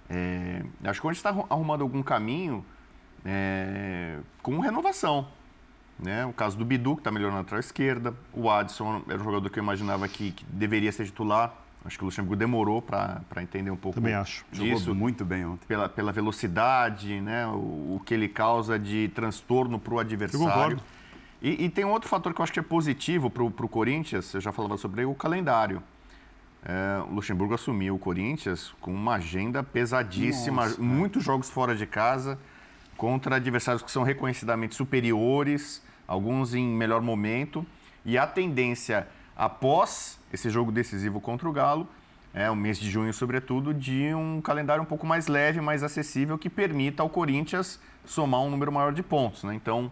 [0.09, 2.65] É, acho que a gente está arrumando algum caminho
[3.25, 5.29] é, com renovação.
[6.03, 6.25] Né?
[6.25, 8.15] O caso do Bidu, que está melhorando na lateral esquerda.
[8.33, 11.55] O Adson era um jogador que eu imaginava que, que deveria ser titular.
[11.85, 14.45] Acho que o Luxemburgo demorou para entender um pouco Também acho.
[14.53, 14.85] disso.
[14.85, 15.67] Jogou muito bem ontem.
[15.67, 17.47] Pela, pela velocidade, né?
[17.47, 20.79] o, o que ele causa de transtorno para o adversário.
[21.43, 24.35] E, e, tem um outro fator que eu acho que é positivo para o Corinthians,
[24.35, 25.83] eu já falava sobre o calendário.
[26.63, 31.87] É, o Luxemburgo assumiu o Corinthians com uma agenda pesadíssima, Nossa, muitos jogos fora de
[31.87, 32.39] casa,
[32.95, 37.65] contra adversários que são reconhecidamente superiores, alguns em melhor momento.
[38.05, 41.87] E a tendência, após esse jogo decisivo contra o Galo,
[42.35, 46.37] é o mês de junho, sobretudo, de um calendário um pouco mais leve, mais acessível,
[46.37, 49.45] que permita ao Corinthians somar um número maior de pontos.
[49.45, 49.55] Né?
[49.55, 49.91] Então,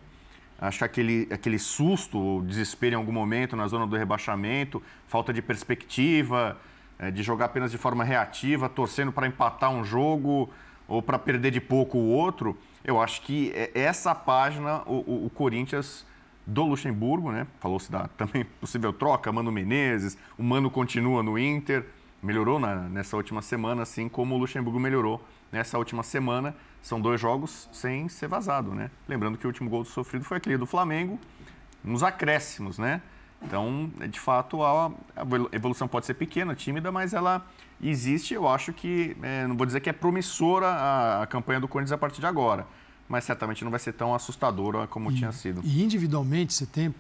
[0.61, 5.41] acho que aquele, aquele susto, desespero em algum momento na zona do rebaixamento, falta de
[5.41, 6.57] perspectiva,
[6.99, 10.51] é, de jogar apenas de forma reativa, torcendo para empatar um jogo
[10.89, 15.27] ou para perder de pouco o outro, eu acho que é, essa página o, o,
[15.27, 16.08] o Corinthians
[16.49, 17.47] do Luxemburgo, né?
[17.61, 21.85] Falou-se da também possível troca, Mano Menezes, o Mano continua no Inter,
[22.23, 26.57] melhorou na, nessa última semana, assim como o Luxemburgo melhorou nessa última semana.
[26.81, 28.91] São dois jogos sem ser vazado, né?
[29.07, 31.19] Lembrando que o último gol sofrido foi aquele do Flamengo,
[31.85, 33.03] nos acréscimos, né?
[33.43, 34.91] Então, de fato, a,
[35.53, 37.47] evolução pode ser pequena, tímida, mas ela
[37.81, 38.33] existe.
[38.33, 41.93] Eu acho que, é, não vou dizer que é promissora a, a campanha do Corinthians
[41.93, 42.67] a partir de agora
[43.09, 45.61] mas certamente não vai ser tão assustadora como e, tinha sido.
[45.65, 46.95] E individualmente você tem,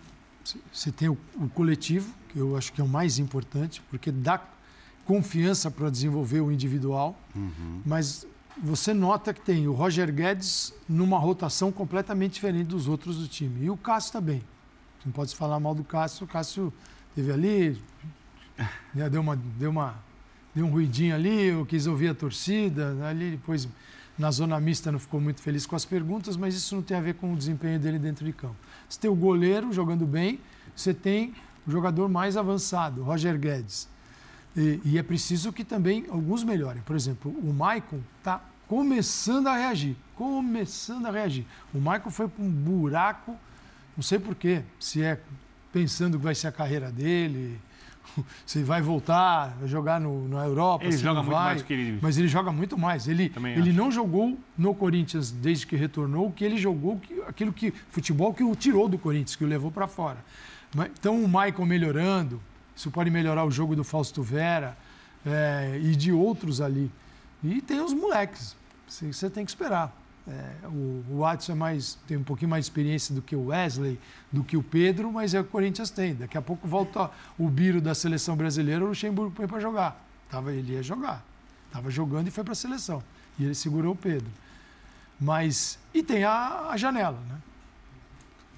[0.72, 4.40] você tem o, o, coletivo, que eu acho que é o mais importante, porque dá
[5.04, 7.82] confiança para desenvolver o individual, uhum.
[7.84, 8.26] mas
[8.62, 13.66] você nota que tem o Roger Guedes numa rotação completamente diferente dos outros do time.
[13.66, 14.42] E o Cássio também.
[15.04, 16.72] Não pode falar mal do Cássio, o Cássio
[17.14, 17.80] teve ali,
[18.92, 19.94] né, deu, uma, deu, uma,
[20.54, 23.68] deu um ruidinho ali, eu quis ouvir a torcida, ali depois
[24.18, 27.00] na zona mista não ficou muito feliz com as perguntas, mas isso não tem a
[27.00, 28.56] ver com o desempenho dele dentro de campo.
[28.88, 30.40] Você tem o goleiro jogando bem,
[30.74, 31.34] você tem
[31.66, 33.88] o jogador mais avançado, Roger Guedes.
[34.56, 36.82] E, e é preciso que também alguns melhorem.
[36.82, 39.96] Por exemplo, o Maicon está começando a reagir.
[40.16, 41.46] Começando a reagir.
[41.72, 43.36] O Maicon foi para um buraco,
[43.96, 45.20] não sei porquê, se é
[45.72, 47.60] pensando que vai ser a carreira dele,
[48.46, 50.84] se vai voltar a jogar no, na Europa.
[50.84, 51.98] Ele joga muito vai, mais que ele.
[52.00, 53.08] Mas ele joga muito mais.
[53.08, 57.72] Ele, ele não jogou no Corinthians desde que retornou, que ele jogou que, aquilo que.
[57.90, 60.18] futebol que o tirou do Corinthians, que o levou para fora.
[60.74, 62.40] Mas, então o Michael melhorando,
[62.74, 64.76] isso pode melhorar o jogo do Fausto Vera
[65.24, 66.90] é, e de outros ali.
[67.42, 68.56] E tem os moleques.
[68.86, 69.94] Você tem que esperar.
[70.28, 73.46] É, o, o Watson é mais, tem um pouquinho mais de experiência do que o
[73.46, 73.98] Wesley,
[74.30, 76.14] do que o Pedro, mas é o Corinthians tem.
[76.14, 80.04] Daqui a pouco volta o Biro da seleção brasileira, o Luxemburgo põe para jogar.
[80.30, 81.24] Tava, ele ia jogar.
[81.66, 83.02] Estava jogando e foi para a seleção.
[83.38, 84.28] E ele segurou o Pedro.
[85.18, 85.78] Mas.
[85.94, 87.36] E tem a, a janela, né?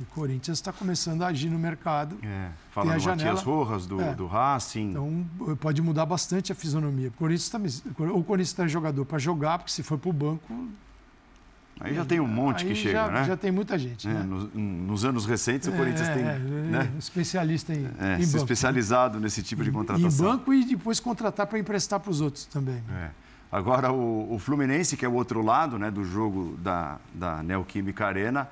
[0.00, 2.16] O Corinthians está começando a agir no mercado.
[2.22, 4.90] É, fala do Matias Rojas, do, é, do Racing.
[4.90, 5.26] Então
[5.60, 7.08] pode mudar bastante a fisionomia.
[7.08, 7.58] O Corinthians tá,
[8.04, 10.68] o Corinthians está jogador para jogar, porque se for para o banco,
[11.80, 13.24] Aí já tem um monte Aí que chega, já, né?
[13.24, 14.06] Já tem muita gente.
[14.06, 14.22] É, né?
[14.22, 16.24] nos, nos, anos recentes, o Corinthians é, tem.
[16.24, 16.92] É, né?
[16.98, 18.36] Especialista em, é, em banco.
[18.36, 20.08] especializado nesse tipo de contratação.
[20.08, 22.82] Em banco e depois contratar para emprestar para os outros também.
[22.92, 23.10] É.
[23.50, 28.06] Agora, o, o, Fluminense, que é o outro lado né, do jogo da, da Neoquímica
[28.06, 28.46] Arena,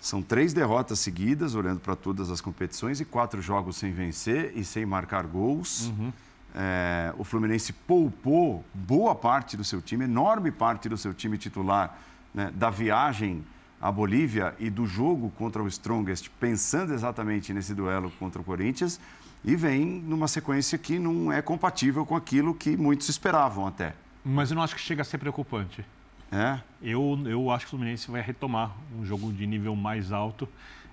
[0.00, 4.64] são três derrotas seguidas, olhando para todas as competições, e quatro jogos sem vencer e
[4.64, 5.88] sem marcar gols.
[5.88, 6.12] Uhum.
[6.54, 11.98] É, o Fluminense poupou boa parte do seu time, enorme parte do seu time titular,
[12.34, 13.44] né, da viagem
[13.80, 19.00] à Bolívia e do jogo contra o Strongest, pensando exatamente nesse duelo contra o Corinthians,
[19.44, 23.94] e vem numa sequência que não é compatível com aquilo que muitos esperavam até.
[24.24, 25.84] Mas eu não acho que chega a ser preocupante.
[26.32, 26.58] É?
[26.82, 30.48] Eu, eu acho que o Fluminense vai retomar um jogo de nível mais alto.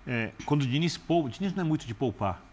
[0.05, 2.43] É, quando o Diniz poupa, o Diniz não é muito de poupar,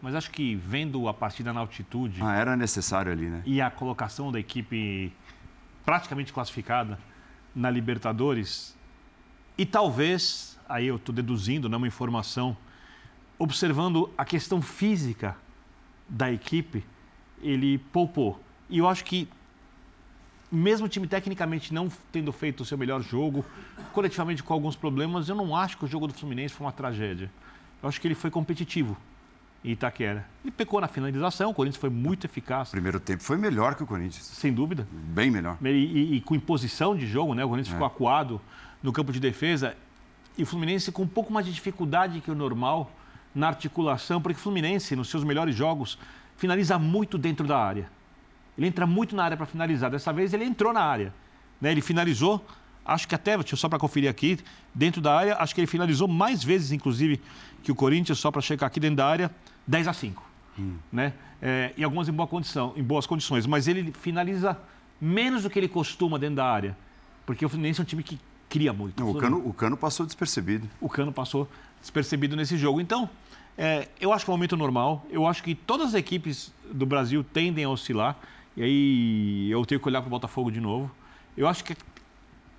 [0.00, 2.20] mas acho que vendo a partida na altitude.
[2.22, 3.42] Ah, era necessário ali, né?
[3.44, 5.12] E a colocação da equipe
[5.84, 6.98] praticamente classificada
[7.54, 8.76] na Libertadores.
[9.56, 12.56] E talvez, aí eu estou deduzindo, não é uma informação,
[13.38, 15.36] observando a questão física
[16.08, 16.84] da equipe,
[17.40, 18.40] ele poupou.
[18.68, 19.28] E eu acho que,
[20.50, 23.44] mesmo o time tecnicamente não tendo feito o seu melhor jogo,
[23.92, 27.30] coletivamente com alguns problemas, eu não acho que o jogo do Fluminense foi uma tragédia.
[27.82, 28.96] Eu acho que ele foi competitivo
[29.64, 30.26] em Itaquera.
[30.44, 32.68] Ele pecou na finalização, o Corinthians foi muito eficaz.
[32.68, 34.24] O primeiro tempo foi melhor que o Corinthians.
[34.24, 34.86] Sem dúvida.
[34.90, 35.56] Bem melhor.
[35.62, 37.44] E, e, e com imposição de jogo, né?
[37.44, 37.76] O Corinthians é.
[37.76, 38.40] ficou acuado
[38.82, 39.76] no campo de defesa.
[40.36, 42.90] E o Fluminense com um pouco mais de dificuldade que o normal
[43.34, 45.98] na articulação, porque o Fluminense, nos seus melhores jogos,
[46.36, 47.88] finaliza muito dentro da área.
[48.58, 49.90] Ele entra muito na área para finalizar.
[49.90, 51.14] Dessa vez ele entrou na área.
[51.60, 51.70] Né?
[51.70, 52.44] Ele finalizou,
[52.84, 54.38] acho que até, deixa eu só para conferir aqui,
[54.74, 57.20] dentro da área, acho que ele finalizou mais vezes, inclusive,
[57.62, 59.30] que o Corinthians, só para checar aqui dentro da área
[59.66, 60.22] 10 a 5.
[60.58, 60.76] Hum.
[60.92, 61.12] Né?
[61.40, 63.46] É, e algumas em, boa condição, em boas condições.
[63.46, 64.58] Mas ele finaliza
[65.00, 66.76] menos do que ele costuma dentro da área.
[67.26, 69.04] Porque o Fluminense é um time que cria muito.
[69.08, 70.68] o, cano, o Cano passou despercebido.
[70.80, 71.48] O Cano passou
[71.80, 72.80] despercebido nesse jogo.
[72.80, 73.08] Então,
[73.56, 75.06] é, eu acho que é um momento normal.
[75.10, 78.16] Eu acho que todas as equipes do Brasil tendem a oscilar.
[78.56, 80.90] E aí eu tenho que olhar para o Botafogo de novo.
[81.36, 81.74] Eu acho que,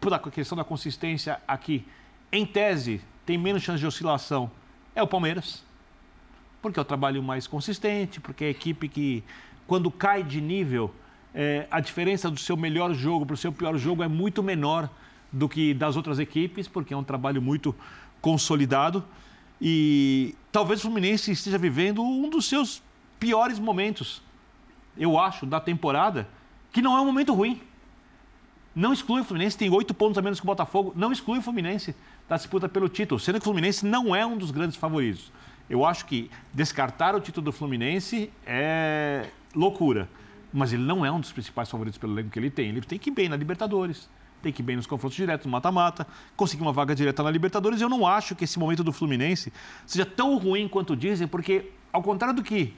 [0.01, 1.85] por a questão da consistência aqui,
[2.31, 4.49] em tese, tem menos chance de oscilação.
[4.95, 5.63] É o Palmeiras
[6.63, 9.21] porque é o trabalho mais consistente, porque é a equipe que,
[9.67, 10.95] quando cai de nível,
[11.35, 14.89] é, a diferença do seu melhor jogo para o seu pior jogo é muito menor
[15.29, 17.75] do que das outras equipes, porque é um trabalho muito
[18.21, 19.03] consolidado.
[19.61, 22.81] E talvez o Fluminense esteja vivendo um dos seus
[23.19, 24.21] piores momentos,
[24.97, 26.27] eu acho, da temporada,
[26.71, 27.61] que não é um momento ruim.
[28.73, 31.41] Não exclui o Fluminense, tem oito pontos a menos que o Botafogo, não exclui o
[31.41, 31.93] Fluminense
[32.27, 35.29] da disputa pelo título, sendo que o Fluminense não é um dos grandes favoritos.
[35.69, 40.09] Eu acho que descartar o título do Fluminense é loucura.
[40.51, 42.69] Mas ele não é um dos principais favoritos pelo elenco que ele tem.
[42.69, 44.07] Ele tem que ir bem na Libertadores,
[44.41, 47.81] tem que ir bem nos confrontos diretos, no mata-mata, conseguir uma vaga direta na Libertadores.
[47.81, 49.51] Eu não acho que esse momento do Fluminense
[49.85, 52.75] seja tão ruim quanto dizem, porque, ao contrário do que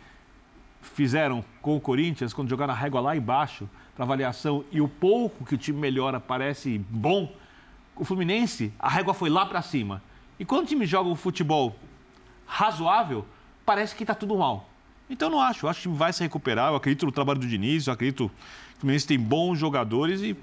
[0.82, 5.44] fizeram com o Corinthians, quando jogaram a régua lá embaixo para avaliação e o pouco
[5.44, 7.34] que o time melhora parece bom,
[7.96, 10.02] o Fluminense, a régua foi lá para cima.
[10.40, 11.76] E quando o time joga o futebol
[12.46, 13.26] razoável,
[13.66, 14.70] parece que está tudo mal.
[15.10, 15.66] Então, não acho.
[15.66, 16.72] Eu acho que vai se recuperar.
[16.72, 20.36] Eu acredito no trabalho do Diniz, eu acredito que o Fluminense tem bons jogadores e.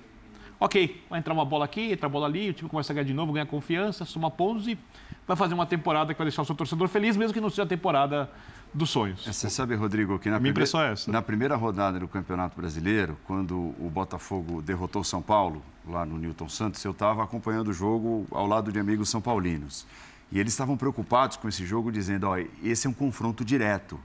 [0.60, 3.04] Ok, vai entrar uma bola aqui, entra a bola ali, o time começa a ganhar
[3.04, 4.78] de novo, ganha confiança, soma pontos e
[5.26, 7.64] vai fazer uma temporada que vai deixar o seu torcedor feliz, mesmo que não seja
[7.64, 8.30] a temporada
[8.72, 9.24] dos sonhos.
[9.26, 11.10] Você sabe, Rodrigo, que na, Minha primeira, é essa.
[11.10, 16.16] na primeira rodada do Campeonato Brasileiro, quando o Botafogo derrotou o São Paulo, lá no
[16.16, 19.84] Newton Santos, eu estava acompanhando o jogo ao lado de amigos são paulinos.
[20.32, 24.00] E eles estavam preocupados com esse jogo, dizendo: ó, esse é um confronto direto.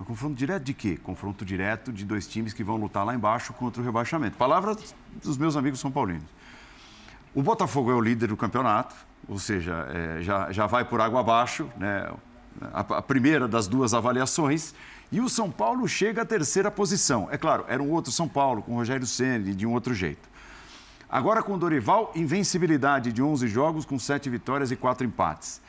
[0.00, 0.98] Um confronto direto de quê?
[1.02, 4.36] Confronto direto de dois times que vão lutar lá embaixo contra o rebaixamento.
[4.36, 6.28] Palavras dos meus amigos são paulinos.
[7.34, 8.94] O Botafogo é o líder do campeonato,
[9.28, 12.10] ou seja, é, já, já vai por água abaixo, né?
[12.72, 14.74] a, a primeira das duas avaliações.
[15.10, 17.28] E o São Paulo chega à terceira posição.
[17.30, 20.28] É claro, era um outro São Paulo, com o Rogério Ceni de um outro jeito.
[21.08, 25.60] Agora com o Dorival, invencibilidade de 11 jogos com 7 vitórias e 4 empates.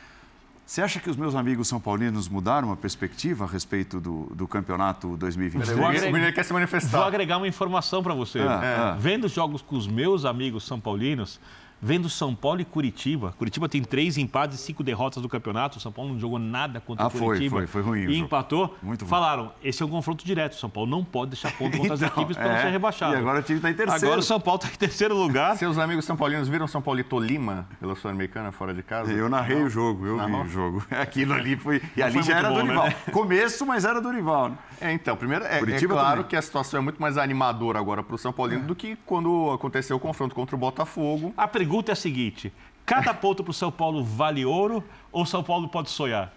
[0.69, 4.47] Você acha que os meus amigos são paulinos mudaram a perspectiva a respeito do, do
[4.47, 5.75] campeonato 2023?
[5.75, 6.99] Vou agregar, quer se manifestar.
[6.99, 8.38] Vou agregar uma informação para você.
[8.38, 8.43] É.
[8.43, 8.95] ah.
[8.99, 11.39] Vendo os jogos com os meus amigos são paulinos,
[11.82, 13.34] vendo São Paulo e Curitiba.
[13.38, 15.78] Curitiba tem três empates e cinco derrotas do campeonato.
[15.78, 17.58] O São Paulo não jogou nada contra ah, o Curitiba.
[17.58, 18.12] Foi, foi, foi ruim.
[18.12, 18.76] E empatou.
[18.82, 20.56] Muito Falaram, esse é um confronto direto.
[20.56, 23.14] São Paulo não pode deixar ponto contra as então, equipes para é, não ser rebaixado.
[23.14, 24.06] E agora o time está em terceiro.
[24.06, 25.58] Agora o São Paulo está em terceiro lugar.
[25.58, 29.12] Seus amigos são paulinos viram São Paulo e Tolima pela Sul-Americana fora de casa?
[29.12, 29.66] Eu narrei não.
[29.66, 30.86] o jogo, eu vi o jogo.
[30.91, 31.82] Aquilo ali foi...
[31.95, 32.86] E não ali já era bom, Dorival.
[32.86, 32.95] Né?
[33.12, 34.49] Começo, mas era Dorival.
[34.49, 34.58] Né?
[34.82, 36.24] É, então, primeiro, é, é claro também.
[36.26, 38.66] que a situação é muito mais animadora agora para o São Paulino é.
[38.66, 41.34] do que quando aconteceu o confronto contra o Botafogo.
[41.36, 42.51] A pergunta é a seguinte:
[42.86, 46.34] cada ponto para o São Paulo vale ouro ou São Paulo pode sonhar?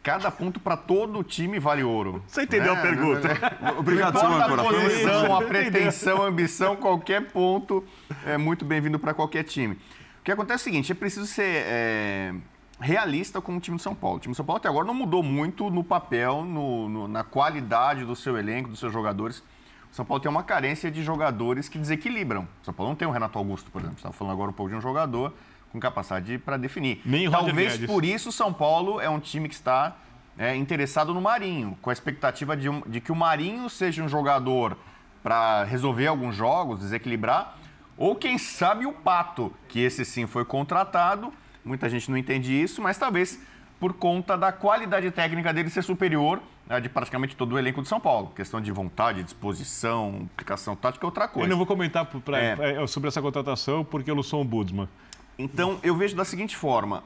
[0.00, 2.22] cada ponto para todo time vale ouro.
[2.26, 2.78] Você entendeu né?
[2.78, 3.28] a pergunta?
[3.78, 4.62] Obrigado, Não importa Âncora.
[4.62, 7.84] a posição, a pretensão, a ambição, qualquer ponto
[8.24, 9.74] é muito bem-vindo para qualquer time.
[9.74, 12.32] O que acontece é o seguinte, é preciso ser é,
[12.80, 14.16] realista com o time de São Paulo.
[14.16, 17.22] O time de São Paulo até agora não mudou muito no papel, no- no- na
[17.22, 19.42] qualidade do seu elenco, dos seus jogadores.
[19.90, 22.46] O São Paulo tem uma carência de jogadores que desequilibram.
[22.62, 23.96] O São Paulo não tem o Renato Augusto, por exemplo.
[23.96, 25.34] Você estava falando agora um pouco de um jogador
[25.72, 27.00] com capacidade para definir.
[27.04, 27.86] Nem Roger Talvez Guedes.
[27.86, 29.96] por isso o São Paulo é um time que está
[30.38, 34.08] é, interessado no Marinho, com a expectativa de, um- de que o Marinho seja um
[34.08, 34.76] jogador
[35.22, 37.58] para resolver alguns jogos, desequilibrar,
[37.96, 41.32] ou quem sabe o Pato, que esse sim foi contratado.
[41.64, 43.40] Muita gente não entende isso, mas talvez
[43.80, 47.88] por conta da qualidade técnica dele ser superior à de praticamente todo o elenco de
[47.88, 48.32] São Paulo.
[48.34, 51.48] Questão de vontade, disposição, aplicação tática é outra Eu coisa.
[51.48, 52.82] não vou comentar pra- É.
[52.82, 54.88] é, sobre essa contratação porque eu não sou um Budsman.
[55.38, 57.02] Então, eu vejo da seguinte forma: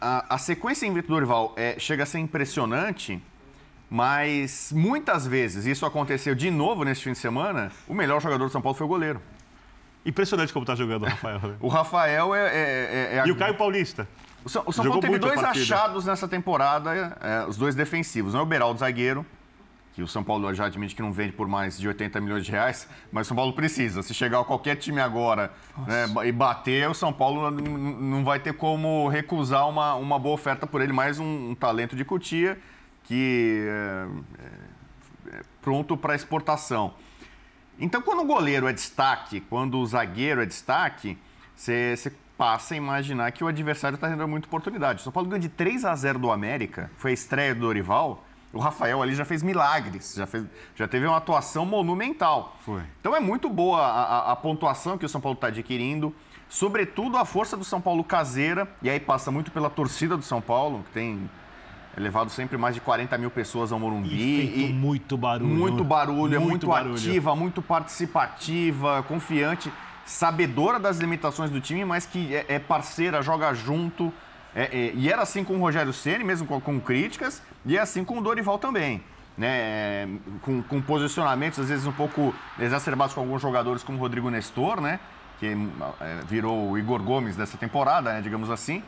[0.00, 3.22] a, a sequência em Vitor Dorival é, chega a ser impressionante,
[3.90, 8.50] mas muitas vezes, isso aconteceu de novo nesse fim de semana, o melhor jogador do
[8.50, 9.20] São Paulo foi o goleiro.
[10.04, 11.40] Impressionante como tá jogando o Rafael.
[11.40, 11.54] né?
[11.60, 12.40] O Rafael é.
[12.40, 14.08] é- é- é a- E o Caio Paulista.
[14.48, 18.34] O São, o São Paulo teve dois achados nessa temporada, é, os dois defensivos.
[18.34, 19.26] Um é o Beraldo zagueiro,
[19.92, 22.50] que o São Paulo já admite que não vende por mais de 80 milhões de
[22.50, 24.02] reais, mas o São Paulo precisa.
[24.02, 25.52] Se chegar qualquer time agora
[25.86, 30.66] né, e bater, o São Paulo não vai ter como recusar uma, uma boa oferta
[30.66, 32.58] por ele, mais um, um talento de Cotia
[33.04, 36.94] que é, é pronto para exportação.
[37.78, 41.18] Então, quando o goleiro é destaque, quando o zagueiro é destaque,
[41.54, 45.00] você passa a imaginar que o adversário está tendo muita oportunidade.
[45.00, 48.24] O São Paulo ganhou de 3 a 0 do América, foi a estreia do Dorival.
[48.52, 52.56] O Rafael ali já fez milagres, já, fez, já teve uma atuação monumental.
[52.64, 52.80] Foi.
[53.00, 56.14] Então é muito boa a, a- a pontuação que o São Paulo está adquirindo,
[56.48, 60.40] sobretudo a força do São Paulo caseira, e aí passa muito pela torcida do São
[60.40, 61.28] Paulo, que tem
[61.96, 64.08] levado sempre mais de 40 mil pessoas ao Morumbi.
[64.08, 65.50] feito e- muito barulho.
[65.52, 66.94] muito barulho, é muito barulho.
[66.94, 69.70] ativa, muito participativa, confiante,
[70.08, 74.12] sabedora das limitações do time, mas que é, é parceira, joga junto.
[74.54, 77.80] É, é, e era assim com o Rogério Ceni, mesmo com, com críticas, e é
[77.80, 79.02] assim com o Dorival também.
[79.36, 79.48] Né?
[79.50, 80.08] É,
[80.42, 84.80] com, com posicionamentos, às vezes, um pouco exacerbados com alguns jogadores, como o Rodrigo Nestor,
[84.80, 84.98] né?
[85.38, 85.56] que é,
[86.26, 88.20] virou o Igor Gomes dessa temporada, né?
[88.22, 88.82] digamos assim.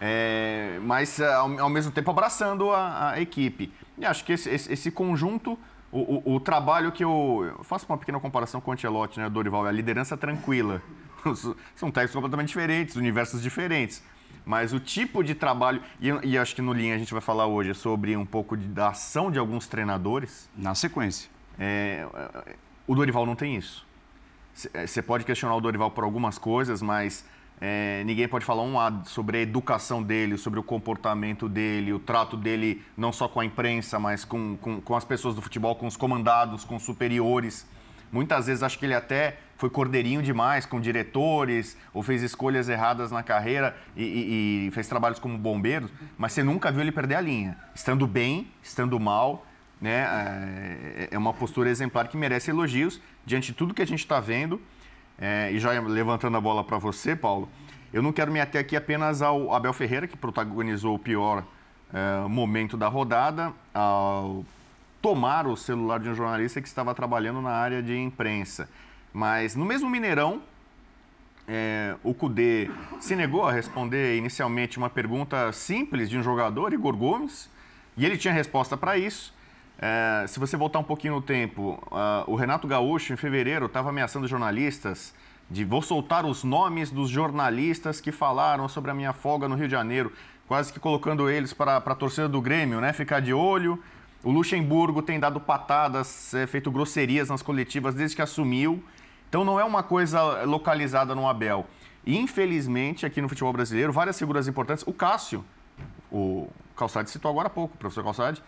[0.00, 3.72] É, mas ao, ao mesmo tempo abraçando a, a equipe.
[3.98, 5.58] E acho que esse, esse- esse conjunto,
[5.98, 9.28] o, o- o trabalho que eu, eu faço uma pequena comparação com o Ancelotti, né,
[9.30, 10.82] Dorival, é a liderança tranquila.
[11.76, 14.02] São técnicos completamente diferentes, universos diferentes.
[14.44, 17.46] Mas o tipo de trabalho, e, e acho que no Linha a gente vai falar
[17.46, 20.50] hoje sobre um pouco de- da ação de alguns treinadores.
[20.56, 21.30] Na sequência.
[21.58, 22.04] É,
[22.86, 23.86] o Dorival não tem isso.
[24.86, 27.24] Você pode questionar o Dorival por algumas coisas, mas
[27.66, 31.98] é, ninguém pode falar um lado sobre a educação dele, sobre o comportamento dele, o
[31.98, 35.74] trato dele não só com a imprensa, mas com, com, com as pessoas do futebol,
[35.74, 37.66] com os comandados, com os superiores.
[38.12, 43.10] Muitas vezes acho que ele até foi cordeirinho demais com diretores, ou fez escolhas erradas
[43.10, 45.88] na carreira e, e- e fez trabalhos como bombeiro,
[46.18, 47.56] mas você nunca viu ele perder a linha.
[47.74, 49.46] Estando bem, estando mal,
[49.80, 50.06] né?
[50.98, 54.20] É, é uma postura exemplar que merece elogios diante de tudo que a gente está
[54.20, 54.60] vendo.
[55.18, 57.48] É, e já levantando a bola para você, Paulo,
[57.92, 61.44] eu não quero me ater aqui apenas ao Abel Ferreira, que protagonizou o pior
[61.92, 64.44] é, momento da rodada, ao
[65.00, 68.68] tomar o celular de um jornalista que estava trabalhando na área de imprensa.
[69.12, 70.42] Mas no mesmo Mineirão,
[71.46, 76.96] é, o Cudê se negou a responder inicialmente uma pergunta simples de um jogador, Igor
[76.96, 77.50] Gomes,
[77.96, 79.32] e ele tinha resposta para isso.
[79.78, 83.90] É, se você voltar um pouquinho no tempo, ah, o Renato Gaúcho, em fevereiro, estava
[83.90, 85.14] ameaçando jornalistas
[85.50, 89.66] de vou soltar os nomes dos jornalistas que falaram sobre a minha folga no Rio
[89.66, 90.12] de Janeiro,
[90.46, 92.92] quase que colocando eles para a torcida do Grêmio, né?
[92.92, 93.82] Ficar de olho.
[94.22, 98.82] O Luxemburgo tem dado patadas, é, feito grosserias nas coletivas desde que assumiu.
[99.28, 101.66] Então não é uma coisa localizada no Abel.
[102.06, 104.84] E infelizmente, aqui no futebol brasileiro, várias figuras importantes.
[104.86, 105.44] O Cássio,
[106.10, 108.42] o Calçade citou agora há pouco, o professor Calçade.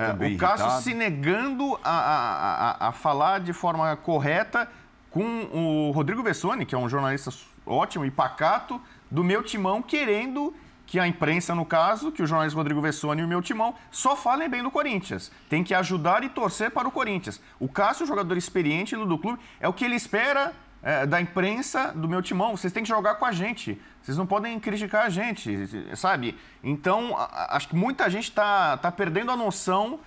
[0.00, 0.82] É, o Cássio irritado.
[0.82, 4.68] se negando a, a, a, a falar de forma correta
[5.10, 5.22] com
[5.52, 7.30] o Rodrigo Vessoni, que é um jornalista
[7.66, 8.80] ótimo e pacato,
[9.10, 10.54] do meu timão, querendo
[10.86, 14.16] que a imprensa, no caso, que o jornalista Rodrigo Vessoni e o meu timão, só
[14.16, 15.30] falem bem do Corinthians.
[15.48, 17.40] Tem que ajudar e torcer para o Corinthians.
[17.60, 22.08] O Cássio, jogador experiente do clube, é o que ele espera é, da imprensa do
[22.08, 22.56] meu timão.
[22.56, 23.80] Vocês têm que jogar com a gente.
[24.02, 26.36] Vocês não podem criticar a gente, sabe?
[26.64, 27.14] Então,
[27.48, 30.00] acho que muita gente está tá perdendo a noção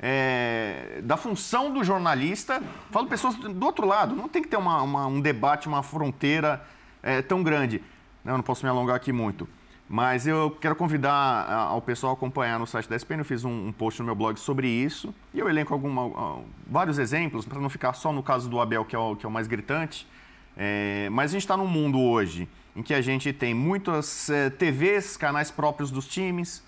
[0.00, 2.62] é, da função do jornalista.
[2.90, 6.62] Falo pessoas do outro lado, não tem que ter uma- uma- um debate, uma fronteira
[7.02, 7.82] é, tão grande.
[8.24, 9.48] Não, não posso me alongar aqui muito.
[9.88, 13.20] Mas eu quero convidar ao pessoal a acompanhar no site da SPN.
[13.20, 15.14] Eu fiz um, um post no meu blog sobre isso.
[15.32, 18.94] E eu elenco alguma, vários exemplos, para não ficar só no caso do Abel, que
[18.94, 20.06] é o, que é o mais gritante.
[20.56, 22.48] É, mas a gente está num mundo hoje
[22.78, 26.62] em que a gente tem muitas é, TVs, canais próprios dos times,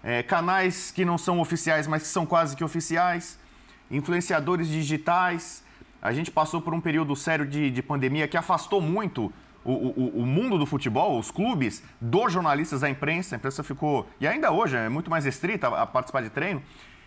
[0.00, 3.36] é, canais que não são oficiais, mas que são quase que oficiais,
[3.90, 5.64] influenciadores digitais.
[6.00, 9.32] A gente passou por um período sério de, de pandemia que afastou muito
[9.64, 13.34] o, o, o, mundo do futebol, os clubes, dos jornalistas, da imprensa.
[13.34, 16.62] A imprensa ficou, e ainda hoje, é muito mais restrita a, participar de treino.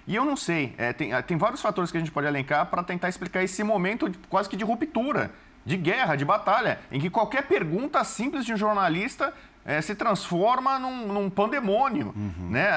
[0.06, 2.84] E eu não sei, é, tem, tem vários fatores que a gente pode elencar para
[2.84, 5.32] tentar explicar esse momento quase que de ruptura,
[5.66, 9.34] de guerra, de batalha, em que qualquer pergunta simples de um jornalista
[9.66, 12.14] é, se transforma num, num pandemônio.
[12.16, 12.50] Uhum.
[12.50, 12.68] Né?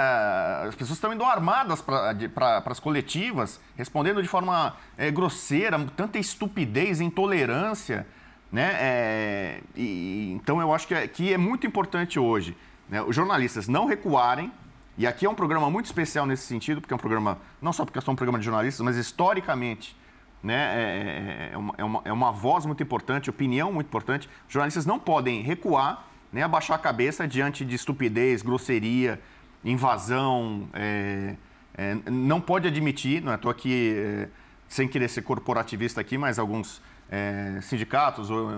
[0.69, 7.01] As pessoas estão indo armadas para as coletivas, respondendo de forma é, grosseira, tanta estupidez,
[7.01, 8.07] intolerância.
[8.51, 8.71] Né?
[8.75, 12.55] É, e, então eu acho que é, que é muito importante hoje
[12.89, 14.53] né, os jornalistas não recuarem.
[14.99, 17.87] E aqui é um programa muito especial nesse sentido, porque é um programa, não só
[17.87, 19.97] porque é só um programa de jornalistas, mas historicamente
[20.43, 24.29] né, é, é, é, uma, é, uma, é uma voz muito importante, opinião muito importante.
[24.47, 29.21] Os jornalistas não podem recuar, nem abaixar a cabeça diante de estupidez, grosseria,
[29.65, 30.69] invasão.
[30.73, 31.37] É,
[31.75, 34.29] é, não pode admitir, não estou aqui é,
[34.69, 38.49] sem querer ser corporativista aqui, mas alguns é, sindicatos ou,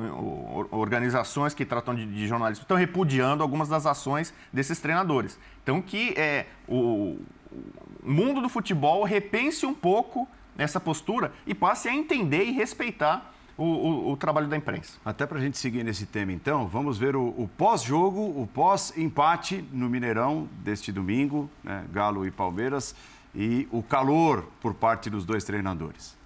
[0.71, 5.39] ou, organizações que tratam de, de, jornalismo estão repudiando algumas das ações desses treinadores.
[5.63, 7.19] Então, que é, o
[8.03, 13.65] mundo do futebol repense um pouco essa postura e passe a entender e respeitar o,
[13.65, 14.99] o, o, trabalho da imprensa.
[15.05, 19.89] Até para a gente seguir nesse tema, então, vamos ver o, pós-jogo, o pós-empate no
[19.89, 22.95] Mineirão deste domingo, né, Galo e Palmeiras,
[23.35, 26.17] e o calor por parte dos dois treinadores.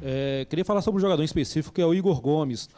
[0.00, 2.68] É, queria falar sobre um jogador em específico que é o Igor Gomes.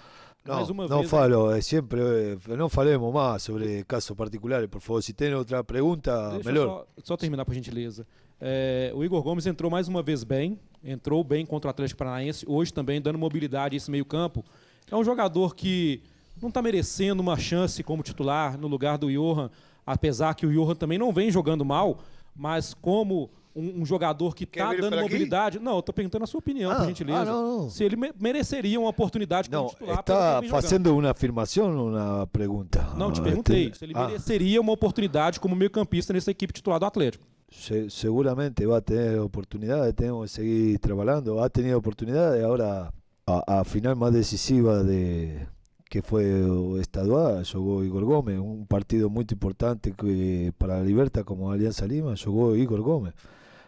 [0.49, 5.03] Não, não falo, é sempre, eh, não falemos mais sobre casos particulares, por favor.
[5.03, 6.87] Se tem outra pergunta, Deixa melhor.
[6.97, 8.07] Só, só, terminar, por gentileza.
[8.41, 12.47] É, o Igor Gomes entrou mais uma vez bem, entrou bem contra o Atlético Paranaense,
[12.49, 14.43] hoje também dando mobilidade a esse meio-campo.
[14.91, 16.03] É um jogador que
[16.41, 19.51] não está merecendo uma chance como titular no lugar do Johan,
[19.85, 21.99] apesar que o Johan também não vem jogando mal,
[22.35, 25.59] mas como um, um jogador que está dando mobilidade.
[25.59, 27.23] Não, eu estou perguntando a sua opinião, ah, por gentileza.
[27.23, 27.71] Ah, não, não.
[27.71, 29.99] Se ele me mereceria uma oportunidade como titular.
[29.99, 32.87] Está fazendo uma afirmação ou uma pergunta?
[32.97, 33.73] Não, te perguntei.
[33.75, 34.07] Se ele ah.
[34.07, 37.27] mereceria uma oportunidade como meio-campista nessa equipe titular do Atlético.
[37.51, 41.43] Se, seguramente va a tener oportunidades, tenemos que seguir trabajando.
[41.43, 42.93] Ha tenido oportunidades, ahora
[43.27, 45.47] a, a final más decisiva de,
[45.89, 51.51] que fue estadual, jugó Igor Gómez, un partido muy importante que para la Libertad como
[51.51, 53.15] Alianza Lima, jugó Igor Gómez.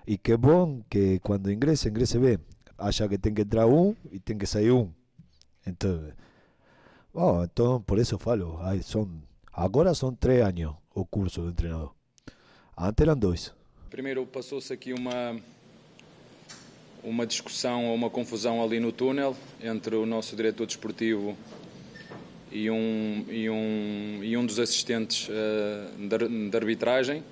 [0.06, 2.40] Y qué bon que cuando ingrese, ingrese bien.
[2.78, 4.94] Haya que tenga que entrar un y tenga que salir un.
[5.64, 6.14] Entonces,
[7.12, 8.60] oh, entonces por eso falo.
[8.82, 11.92] son, ahora son tres años o curso de entrenador.
[12.76, 13.54] Antes eran dos.
[13.90, 15.36] Primeiro passou-se aqui uma
[17.02, 21.36] uma discussão ou uma confusão ali no túnel entre o nosso diretor desportivo
[22.52, 27.22] e um, e um, e um dos assistentes uh, de, de, arbitragem.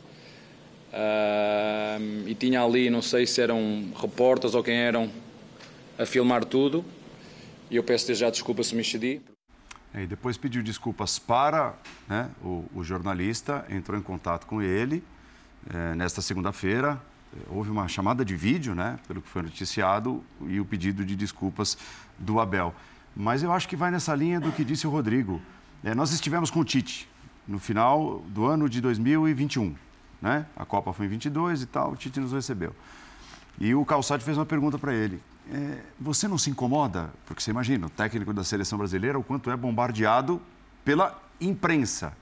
[0.92, 5.10] Uh, e tinha ali, não sei se eram repórteres ou quem eram,
[5.98, 6.84] a filmar tudo.
[7.70, 9.20] E eu peço já desculpa se me excedi.
[9.94, 11.74] E depois pediu desculpas para
[12.08, 15.02] né, o, o, jornalista, entrou em contato com ele
[15.72, 17.00] é, nesta segunda-feira.
[17.48, 21.76] Houve uma chamada de vídeo, né, pelo que foi noticiado, e o pedido de desculpas
[22.18, 22.74] do Abel.
[23.14, 25.40] Mas eu acho que vai nessa linha do que disse o Rodrigo.
[25.84, 27.08] É, nós estivemos com o Tite
[27.46, 29.74] no final do ano de 2021.
[30.20, 30.46] Né?
[30.56, 32.74] A Copa foi em 22 e tal, o Tite nos recebeu.
[33.60, 35.20] E o Calçade fez uma pergunta para ele.
[35.50, 37.10] É, você não se incomoda?
[37.26, 40.40] Porque você imagina, o técnico da seleção brasileira, o quanto é bombardeado
[40.84, 42.12] pela imprensa.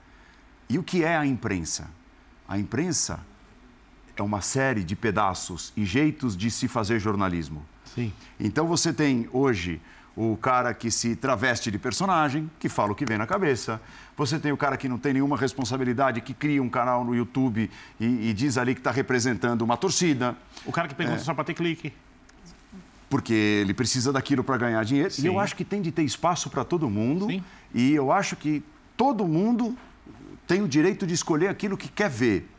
[0.68, 1.90] E o que é a imprensa?
[2.49, 3.20] A imprensa
[4.16, 7.64] é uma série de pedaços e jeitos de se fazer jornalismo.
[7.94, 8.12] Sim.
[8.38, 9.80] Então você tem hoje
[10.16, 13.78] o cara que se traveste de personagem, que fala o que vem na cabeça.
[14.16, 17.70] Você tem o cara que não tem nenhuma responsabilidade, que cria um canal no YouTube
[18.00, 20.34] e, e diz ali que está representando uma torcida.
[20.64, 21.24] O cara que pergunta é.
[21.24, 21.92] só para ter clique.
[23.10, 25.10] Porque ele precisa daquilo para ganhar dinheiro.
[25.10, 25.24] Sim.
[25.24, 27.26] E eu acho que tem de ter espaço para todo mundo.
[27.26, 27.44] Sim.
[27.74, 28.64] E eu acho que
[28.96, 29.76] todo mundo
[30.46, 32.50] tem o direito de escolher aquilo que quer ver.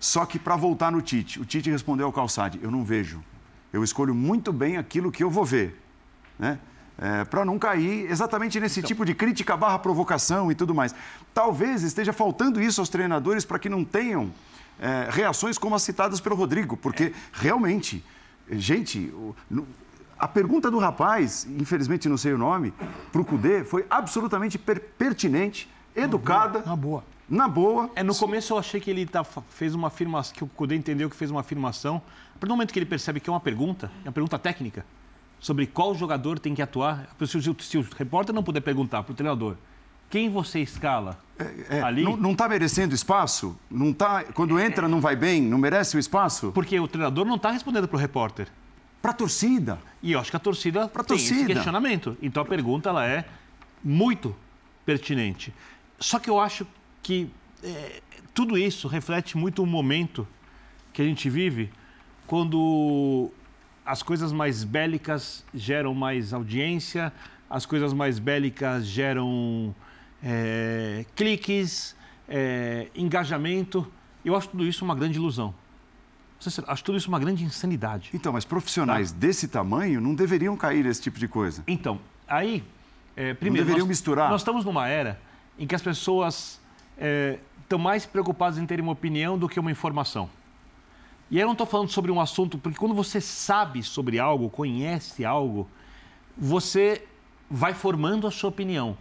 [0.00, 3.22] Só que para voltar no Tite, o Tite respondeu ao Calçade: eu não vejo.
[3.72, 5.80] Eu escolho muito bem aquilo que eu vou ver.
[6.38, 6.58] Né?
[6.98, 8.88] É, para não cair exatamente nesse então.
[8.88, 10.94] tipo de crítica barra provocação e tudo mais.
[11.32, 14.32] Talvez esteja faltando isso aos treinadores para que não tenham
[14.80, 17.12] é, reações como as citadas pelo Rodrigo, porque é.
[17.32, 18.04] realmente,
[18.50, 19.12] gente,
[20.18, 22.74] a pergunta do rapaz, infelizmente não sei o nome,
[23.12, 26.60] para o Cudê, foi absolutamente per pertinente, educada.
[26.60, 27.04] Uma boa.
[27.28, 27.90] na boa.
[27.94, 31.08] É, no começo eu achei que ele tá, fez uma afirmação, que o Cudê entendeu
[31.08, 31.96] que fez uma afirmação.
[31.96, 34.84] A partir do momento que ele percebe que é uma pergunta, é uma pergunta técnica,
[35.40, 39.12] sobre qual jogador tem que atuar, se o, se o repórter não puder perguntar para
[39.12, 39.56] o treinador
[40.10, 41.18] quem você escala
[41.68, 42.02] É, ali.
[42.02, 43.56] Não está merecendo espaço?
[43.70, 45.42] Não tá, quando entra, não vai bem?
[45.42, 46.50] Não merece o espaço?
[46.52, 48.48] Porque o treinador não está respondendo para o repórter.
[49.02, 49.78] Para a torcida.
[50.02, 51.52] E eu acho que a torcida Pra tem esse torcida.
[51.54, 52.16] questionamento.
[52.22, 53.24] Então a pergunta ela é
[53.84, 54.34] muito
[54.86, 55.52] pertinente.
[56.00, 56.66] Só que eu acho
[57.02, 57.30] que
[57.62, 58.00] é,
[58.34, 60.26] tudo isso reflete muito o momento
[60.92, 61.70] que a gente vive
[62.26, 63.30] quando
[63.88, 67.10] as coisas mais bélicas geram mais audiência,
[67.48, 69.74] as coisas mais bélicas geram
[70.22, 71.96] é, cliques,
[72.28, 73.90] é, engajamento.
[74.22, 75.54] Eu acho tudo isso uma grande ilusão.
[76.38, 78.10] Sincero, Acho tudo isso uma grande insanidade.
[78.12, 81.64] Então, mas profissionais desse tamanho não deveriam cair nesse tipo de coisa.
[81.66, 82.62] Então, aí,
[83.16, 83.64] é, primeiro.
[83.64, 84.28] deveriam nós, misturar?
[84.28, 85.18] Nós estamos numa era
[85.58, 86.60] em que as pessoas
[86.98, 90.28] é, estão mais preocupadas em terem uma opinião do que uma informação.
[91.30, 94.48] E aí eu não estou falando sobre um assunto, porque quando você sabe sobre algo,
[94.48, 95.68] conhece algo,
[96.36, 97.06] você
[97.50, 98.96] vai formando a sua opinião.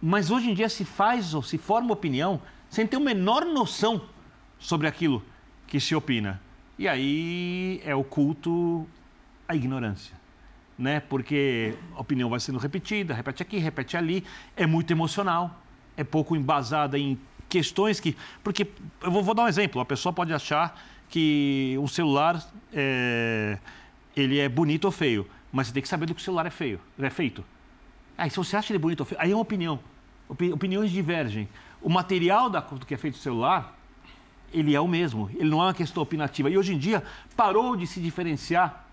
[0.00, 4.02] Mas hoje em dia se faz ou se forma opinião sem ter a menor noção
[4.58, 5.22] sobre aquilo
[5.66, 6.40] que se opina.
[6.78, 8.86] E aí é o culto
[9.48, 10.18] à ignorância.
[10.78, 11.00] Né?
[11.00, 14.24] Porque a opinião vai sendo repetida, repete aqui, repete ali,
[14.56, 15.60] é muito emocional,
[15.96, 17.18] é pouco embasada em
[17.50, 18.16] questões que.
[18.42, 18.66] Porque,
[19.02, 20.80] eu vou, vou dar um exemplo: a pessoa pode achar
[21.10, 22.42] que um celular
[22.72, 23.58] é,
[24.16, 26.50] ele é bonito ou feio, mas você tem que saber do que o celular é
[26.50, 27.44] feio, é feito.
[28.16, 29.80] Aí, se você acha ele bonito ou feio, aí é uma opinião.
[30.28, 31.48] Opi- Opiniões divergem.
[31.82, 33.76] O material da, do que é feito o celular,
[34.52, 35.28] ele é o mesmo.
[35.34, 36.48] Ele não é uma questão opinativa.
[36.50, 37.02] E hoje em dia,
[37.36, 38.86] parou de se diferenciar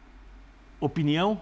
[0.79, 1.39] opinião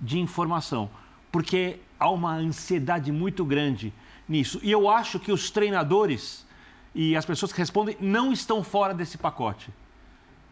[0.00, 0.90] de informação.
[1.30, 3.92] Porque há uma ansiedade muito grande
[4.28, 4.60] nisso.
[4.62, 6.46] E eu acho que os treinadores
[6.94, 9.70] e as pessoas que respondem não estão fora desse pacote.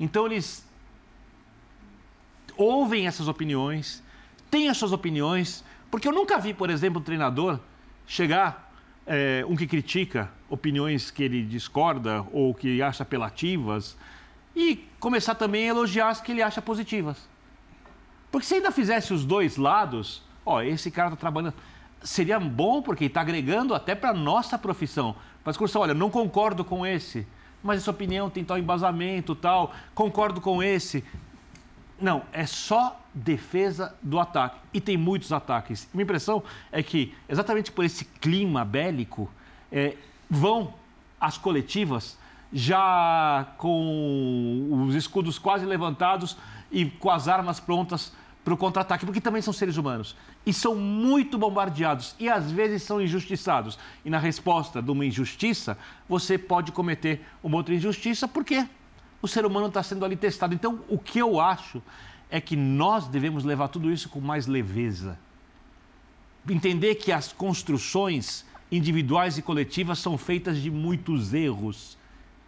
[0.01, 0.67] Então, eles
[2.57, 4.03] ouvem essas opiniões,
[4.51, 7.61] têm as suas opiniões, porque eu nunca vi, por exemplo, um treinador
[8.07, 8.73] chegar,
[9.07, 13.97] é, um que critica opiniões que ele discorda ou que acha apelativas,
[14.57, 17.29] e começar também a elogiar as que ele acha positivas.
[18.31, 21.55] Porque se ainda fizesse os dois lados, ó, esse cara está trabalhando.
[22.03, 25.15] Seria bom porque está agregando até para a nossa profissão.
[25.45, 27.27] Para discussão, olha, não concordo com esse,
[27.63, 31.05] mas essa opinião tem tal embasamento, tal, concordo com esse.
[32.01, 34.59] Não, é só defesa do ataque.
[34.73, 35.89] E tem muitos ataques.
[35.93, 36.43] Minha impressão
[36.73, 39.31] é que, exatamente por esse clima bélico,
[39.71, 39.97] é,
[40.29, 40.73] vão
[41.21, 42.19] as coletivas
[42.53, 46.37] já com os escudos quase levantados
[46.71, 48.13] e com as armas prontas
[48.45, 50.17] para o contra-ataque, porque também são seres humanos.
[50.45, 53.79] E são muito bombardeados e às vezes são injustiçados.
[54.05, 55.77] E na resposta de uma injustiça,
[56.09, 58.67] você pode cometer uma outra injustiça, porque
[59.21, 60.55] o ser humano está sendo ali testado.
[60.55, 61.83] Então, o que eu acho
[62.31, 65.19] é que nós devemos levar tudo isso com mais leveza.
[66.49, 71.99] Entender que as construções individuais e coletivas são feitas de muitos erros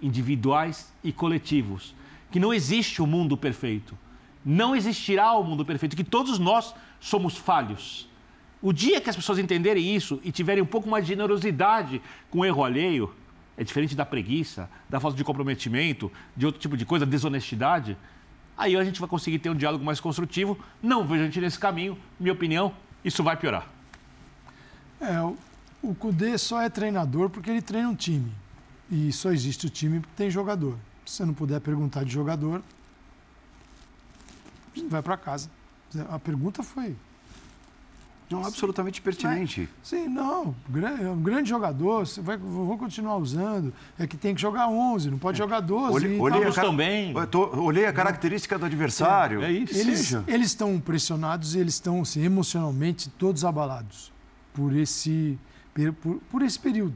[0.01, 1.95] individuais e coletivos.
[2.31, 3.99] Que não existe o mundo perfeito.
[4.45, 8.09] Não existirá o mundo perfeito, que todos nós somos falhos.
[8.63, 12.01] O dia que as pessoas entenderem isso e tiverem um pouco mais de generosidade
[12.31, 13.13] com o erro alheio,
[13.59, 17.99] é diferente da preguiça, da falta de comprometimento, de outro tipo de coisa, desonestidade,
[18.57, 20.57] aí a gente vai conseguir ter um diálogo mais construtivo.
[20.81, 22.73] Não vejo a gente nesse caminho, minha opinião,
[23.05, 23.67] isso vai piorar.
[25.01, 25.21] É,
[25.83, 28.33] o, Cudê só é treinador porque ele treina um time.
[28.89, 30.79] E só existe o time porque tem jogador.
[31.05, 32.63] Se você não puder perguntar de jogador,
[34.89, 35.51] vai para casa.
[36.11, 36.95] A pergunta foi.
[38.31, 39.69] Não, absolutamente pertinente.
[39.83, 40.55] Sim, não.
[41.03, 43.75] É um grande jogador, você vai, vou continuar usando.
[43.99, 45.95] É que tem que jogar 11, não pode jogar 12.
[45.95, 47.13] Olhei, e olhei a, também.
[47.15, 49.43] Eu tô- olhei a característica do adversário.
[49.43, 49.77] É isso.
[49.77, 50.25] Eles, Seja.
[50.27, 54.11] eles estão pressionados e eles estão assim, emocionalmente todos abalados
[54.55, 55.39] por esse,
[56.01, 56.95] por, por esse período.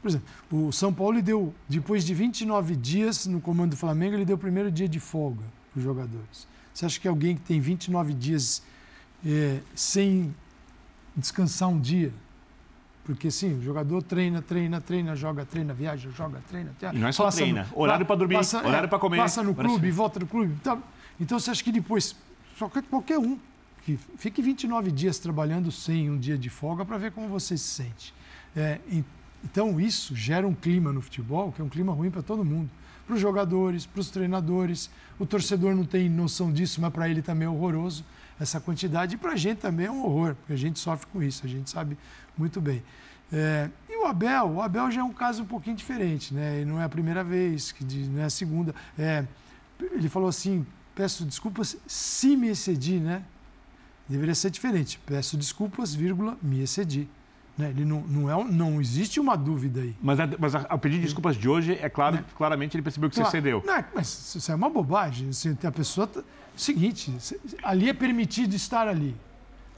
[0.00, 4.14] Por exemplo, o São Paulo ele deu, depois de 29 dias no comando do Flamengo,
[4.14, 5.42] ele deu o primeiro dia de folga
[5.72, 6.46] para os jogadores.
[6.78, 8.62] Você acha que alguém que tem 29 dias
[9.26, 10.32] é, sem
[11.16, 12.12] descansar um dia?
[13.02, 16.70] Porque sim, o jogador treina, treina, treina, joga, treina, viaja, joga, treina.
[16.80, 20.20] E não é só treina, horário pra dormir, horário pra comer, Passa no clube, volta
[20.20, 20.54] no clube.
[20.62, 20.78] Tá.
[21.18, 22.14] Então você acha que depois,
[22.56, 23.36] só que qualquer um,
[23.82, 27.64] que fique 29 dias trabalhando sem um dia de folga para ver como você se
[27.64, 28.14] sente.
[28.54, 29.04] É, en-
[29.42, 32.70] então isso gera um clima no futebol que é um clima ruim para todo mundo.
[33.08, 34.90] Para os jogadores, para os treinadores.
[35.18, 38.04] O torcedor não tem noção disso, mas para ele também é horroroso
[38.38, 39.14] essa quantidade.
[39.14, 41.48] E para a gente também é um horror, porque a gente sofre com isso, a
[41.48, 41.96] gente sabe
[42.36, 42.82] muito bem.
[43.32, 46.60] É, e o Abel, o Abel já é um caso um pouquinho diferente, né?
[46.60, 47.74] E não é a primeira vez,
[48.10, 48.74] não é a segunda.
[48.98, 49.24] É,
[49.80, 53.22] ele falou assim: peço desculpas se me excedi, né?
[54.06, 55.00] Deveria ser diferente.
[55.06, 57.08] Peço desculpas, vírgula, me excedi.
[57.58, 57.70] Né?
[57.70, 59.92] Ele não, não, é, não existe uma dúvida aí.
[60.00, 63.10] Mas, a- mas a- o pedido de desculpas de hoje, é claro, claramente ele percebeu
[63.10, 63.36] que você Claro.
[63.36, 63.62] cedeu.
[63.66, 65.30] Não, mas isso é uma bobagem.
[65.30, 66.08] Assim, a pessoa.
[66.56, 69.14] Seguinte, se- ali é permitido estar ali.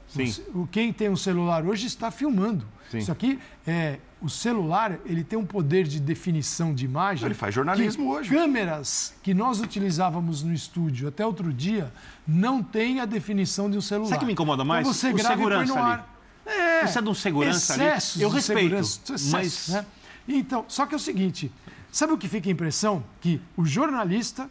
[0.07, 0.25] Sim.
[0.27, 2.65] Você- o- Quem tem um celular hoje está filmando.
[2.91, 2.99] Sim.
[2.99, 3.97] Isso aqui é.
[4.21, 7.25] O celular ele tem um poder de definição de imagem.
[7.25, 8.29] Ele faz jornalismo hoje.
[8.29, 11.91] Câmeras que nós utilizávamos no estúdio até outro dia
[12.27, 14.09] não tem a definição de um celular.
[14.09, 14.81] Sabe que me incomoda mais?
[14.85, 16.01] Então você O grava e põe segurança no ali.
[16.45, 17.83] É, Precisa de um segurança ali.
[17.83, 19.85] excessos Eu de respeito, segurança, excessos, mas- né?
[20.27, 21.51] Então, só que é o seguinte,
[21.91, 23.03] sabe o que fica a impressão?
[23.19, 24.49] Que o jornalista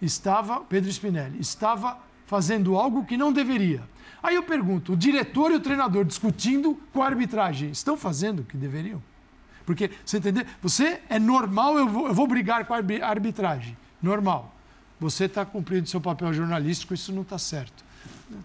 [0.00, 3.82] estava, Pedro Spinelli, estava fazendo algo que não deveria.
[4.22, 8.44] Aí eu pergunto, o diretor e o treinador discutindo com a arbitragem, estão fazendo o
[8.44, 9.02] que deveriam?
[9.64, 10.44] Porque, você entendeu?
[10.62, 13.76] Você é normal, eu vou, eu vou brigar com a arbi- arbitragem.
[14.02, 14.54] Normal.
[14.98, 17.84] Você está cumprindo seu papel jornalístico, isso não está certo.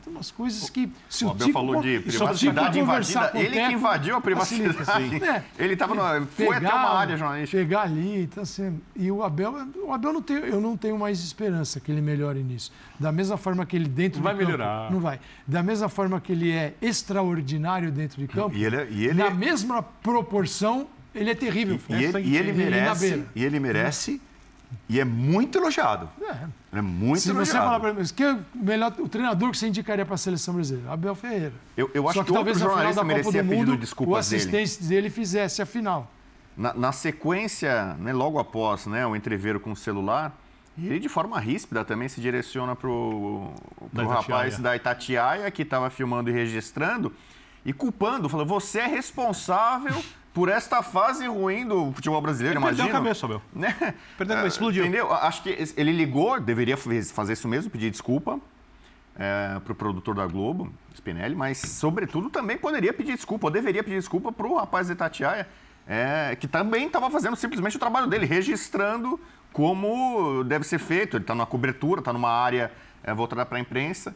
[0.04, 0.90] Tem umas coisas que.
[1.10, 3.32] Se O o Abel falou de privacidade invadida.
[3.36, 4.74] Ele que invadiu a privacidade.
[4.74, 5.26] facilita.
[5.26, 5.44] É.
[5.60, 7.58] Ele tava no- foi até uma área jornalística.
[7.62, 9.54] Pegar ali, então assim, e o Abel,
[9.86, 12.72] o Abel não tem, eu não tenho mais esperança que ele melhore nisso.
[13.00, 14.92] Da mesma forma que ele dentro Vai de campo, melhorar.
[14.92, 15.20] não vai.
[15.48, 19.14] Da mesma forma que ele é extraordinário dentro de campo, E ele é- e ele
[19.14, 21.80] na mesma proporção, ele é terrível.
[21.90, 24.22] E ele, e ele Ele na merece, e ele merece,
[24.88, 26.09] e é muito elogiado.
[26.22, 26.78] É.
[26.78, 27.45] É muito Se elogiado.
[27.45, 30.53] você falar para mim, é o melhor o treinador que você indicaria para a seleção
[30.53, 30.91] brasileira?
[30.91, 31.53] Abel Ferreira.
[31.76, 33.74] Eu, eu acho Só que, que, talvez na final jornalista da Copa merecia do Mundo,
[33.74, 34.41] o desculpas dele.
[34.41, 36.11] assistente dele fizesse a final.
[36.55, 40.38] Na, na sequência, né, logo após né, o entreveiro com o celular,
[40.78, 43.53] ele de forma ríspida também se direciona Da pro
[43.93, 47.13] rapaz da Itatiaia que estava filmando e registrando
[47.66, 50.03] e culpando, falando, você é responsável
[50.36, 53.00] por esta fase ruim do futebol brasileiro, Ele perdeu imagina.
[53.00, 53.42] a cabeça, Abel.
[53.56, 53.74] Né?
[54.18, 54.84] Perdeu a cabeça, É, explodiu.
[54.84, 55.12] Entendeu?
[55.14, 58.40] Acho que ele ligou, deveria fazer isso mesmo, pedir desculpa
[59.64, 63.96] para o produtor da Globo, Spinelli, mas, sobretudo, também poderia pedir desculpa, ou deveria pedir
[63.96, 65.48] desculpa para o rapaz de Itatiaia,
[65.88, 69.18] é, que também estava fazendo simplesmente o trabalho dele, registrando
[69.54, 71.16] como deve ser feito.
[71.16, 74.14] Ele está numa cobertura, está numa área é, voltada para a imprensa.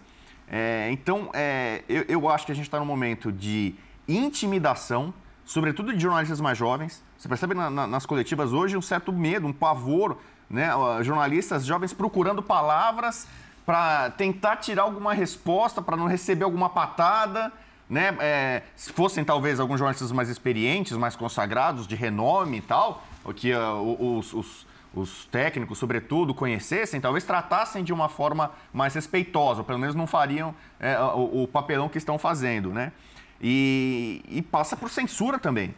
[0.50, 3.74] É, então, é, eu, eu acho que a gente está num momento de
[4.06, 5.14] intimidação,
[5.50, 7.04] sobretudo de jornalistas mais jovens.
[7.18, 10.18] Você percebe na- na- nas coletivas hoje um certo medo, um pavor,
[10.50, 10.70] né?
[11.02, 13.28] Jornalistas jovens procurando palavras
[13.66, 17.52] para tentar tirar alguma resposta, para não receber alguma patada.
[17.90, 18.16] Né?
[18.20, 23.04] É, se fossem talvez alguns jornalistas mais experientes, mais consagrados, de renome e tal,
[23.36, 29.62] que o- os, os- os técnicos, sobretudo, conhecessem, talvez tratassem de uma forma mais respeitosa,
[29.62, 32.70] ou pelo menos não fariam é, o, o papelão que estão fazendo.
[32.72, 32.92] Né?
[33.42, 35.74] E, e passa por censura também.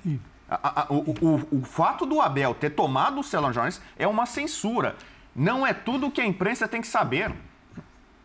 [0.49, 4.25] A- a- o, o- o fato do Abel ter tomado o Celon Jones é uma
[4.25, 4.95] censura.
[5.35, 7.31] Não é tudo que a imprensa tem que saber.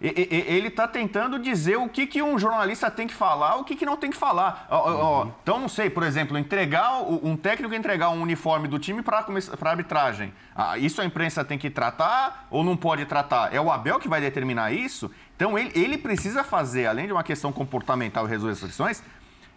[0.01, 3.65] E- e- Ele está tentando dizer o que, que um jornalista tem que falar, o
[3.65, 4.67] que, que não tem que falar.
[4.69, 9.01] Ó, Então, não sei, por exemplo, entregar o- um técnico entregar um uniforme do time
[9.03, 10.35] para a arbitragem.
[10.55, 13.55] Ah, isso a imprensa tem que tratar ou não pode tratar?
[13.55, 15.11] É o Abel que vai determinar isso?
[15.35, 19.03] Então, ele, ele precisa fazer, além de uma questão comportamental e resolver as questões,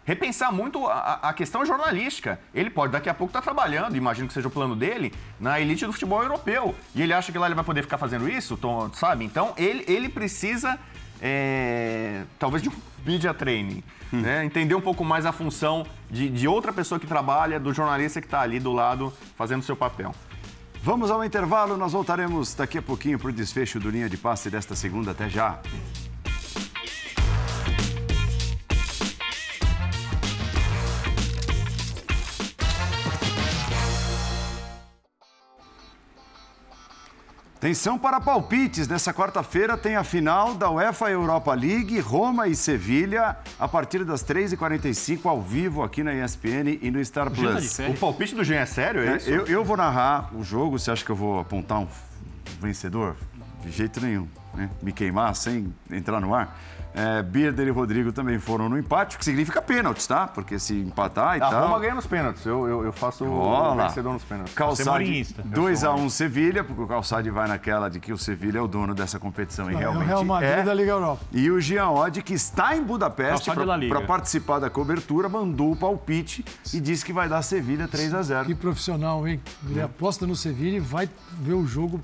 [0.04, 2.40] repensar muito a, a questão jornalística.
[2.54, 5.86] Ele pode daqui a pouco estar trabalhando, imagino que seja o plano dele, na elite
[5.86, 6.74] do futebol europeu.
[6.94, 9.24] E ele acha que lá ele vai poder ficar fazendo isso, Tom, sabe?
[9.24, 10.78] Então ele, ele precisa,
[11.20, 12.72] é, talvez, de um
[13.04, 13.82] media training.
[14.12, 14.44] né?
[14.44, 18.26] Entender um pouco mais a função de, de outra pessoa que trabalha, do jornalista que
[18.26, 20.14] está ali do lado fazendo o seu papel.
[20.82, 24.48] Vamos ao intervalo, nós voltaremos daqui a pouquinho para o desfecho do Linha de Passe
[24.48, 25.10] desta segunda.
[25.10, 25.60] Até já.
[37.60, 38.88] Atenção para palpites.
[38.88, 44.24] Nessa quarta-feira tem a final da UEFA Europa League, Roma e Sevilha, a partir das
[44.24, 47.78] 3h45, ao vivo aqui na ESPN e no Star Plus.
[47.80, 49.28] O palpite do Jean é sério, é, É, isso?
[49.28, 50.78] eu, eu vou narrar o jogo.
[50.78, 51.88] Você acha que eu vou apontar um
[52.62, 53.14] vencedor?
[53.62, 54.26] De jeito nenhum.
[54.54, 54.68] Né?
[54.82, 56.58] Me queimar sem entrar no ar.
[56.92, 60.26] É, Birder e Rodrigo também foram no empate, o que significa pênaltis, tá?
[60.26, 61.62] Porque se empatar e A tal.
[61.68, 62.44] Roma ganha nos pênaltis.
[62.44, 64.54] Eu, eu, eu faço Ó o vencedor nos pênaltis.
[64.54, 65.42] Calçade mourinhista.
[65.44, 69.20] 2x1 Sevilha, porque o Calçade vai naquela de que o Sevilha é o dono dessa
[69.20, 70.62] competição e É o realmente Real Madrid é.
[70.64, 71.24] da Liga Europa.
[71.32, 73.50] E o Jean Odd, que está em Budapeste
[73.88, 76.44] para participar da cobertura, mandou o palpite
[76.74, 79.40] e disse que vai dar Sevilha 3 a 0 Que profissional, hein?
[79.68, 81.08] Ele aposta no Sevilha e vai
[81.38, 82.00] ver o jogo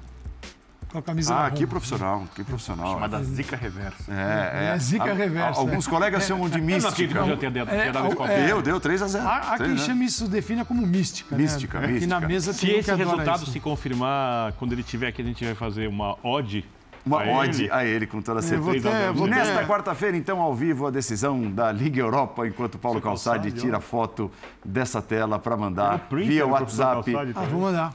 [0.91, 2.95] com a camisa Ah, que profissional, que profissional.
[2.95, 4.11] Chamada zica reversa.
[4.12, 5.91] É, É zica A- reversa, Alguns é.
[5.91, 7.24] colegas chamam de Eu não acredito que mística.
[7.26, 8.47] já tenha dado, É, dado é.
[8.47, 9.26] Deu, deu 3 a 0.
[9.26, 9.76] Há, há quem né?
[9.78, 11.37] chame isso, defina como mística.
[11.37, 11.84] Mística, né?
[11.84, 12.20] Aqui mística.
[12.20, 13.53] na mesa Se esse resultado isso.
[13.53, 16.64] se confirmar, quando ele tiver aqui, a gente vai fazer uma odd.
[17.05, 17.70] Uma a ode ele.
[17.72, 18.91] a ele, com toda certeza.
[18.91, 23.61] ter- Nesta quarta-feira, então, ao vivo, a decisão da Liga Europa, enquanto Paulo Calçade Calçade,
[23.62, 24.28] tira foto
[24.64, 27.12] dessa tela para mandar via WhatsApp.
[27.12, 27.49] Calçade Ah, também.
[27.51, 27.93] vou mandar.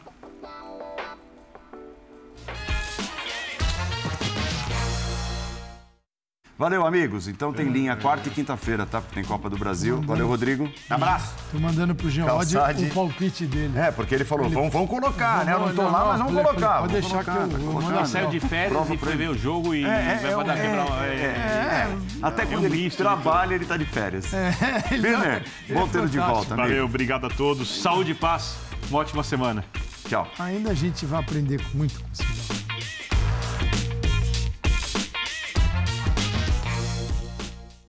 [6.58, 7.28] Valeu, amigos.
[7.28, 9.02] Então tem linha quarta e quinta-feira, tá?
[9.02, 10.00] Porque tem Copa do Brasil.
[10.02, 10.70] Valeu, Rodrigo.
[10.90, 11.34] Abraço.
[11.52, 12.86] Tô mandando pro Jean Odd Calçade.
[12.86, 13.78] o palpite dele.
[13.80, 15.54] É, porque ele falou, vamos, vamos colocar, né?
[15.54, 16.80] Eu não tô lá, mas vamos falei, colocar.
[16.82, 19.36] Pode vamos deixar que eu, tá Ele saiu de férias Prova e pra prevê o
[19.38, 21.04] jogo e É, é, vai é, mandar é, quebrar.
[21.04, 21.98] é, é- é.
[22.22, 24.26] Até quando um ele misto trabalha, ele tá de férias.
[24.92, 26.68] Ele Birner, é- bom ele é tê-lo de volta, amigo.
[26.70, 27.82] Valeu, obrigado a todos.
[27.82, 28.56] Saúde e paz.
[28.90, 29.64] Uma ótima semana.
[30.08, 30.28] Tchau.
[30.38, 32.61] Ainda a gente vai aprender muito com esse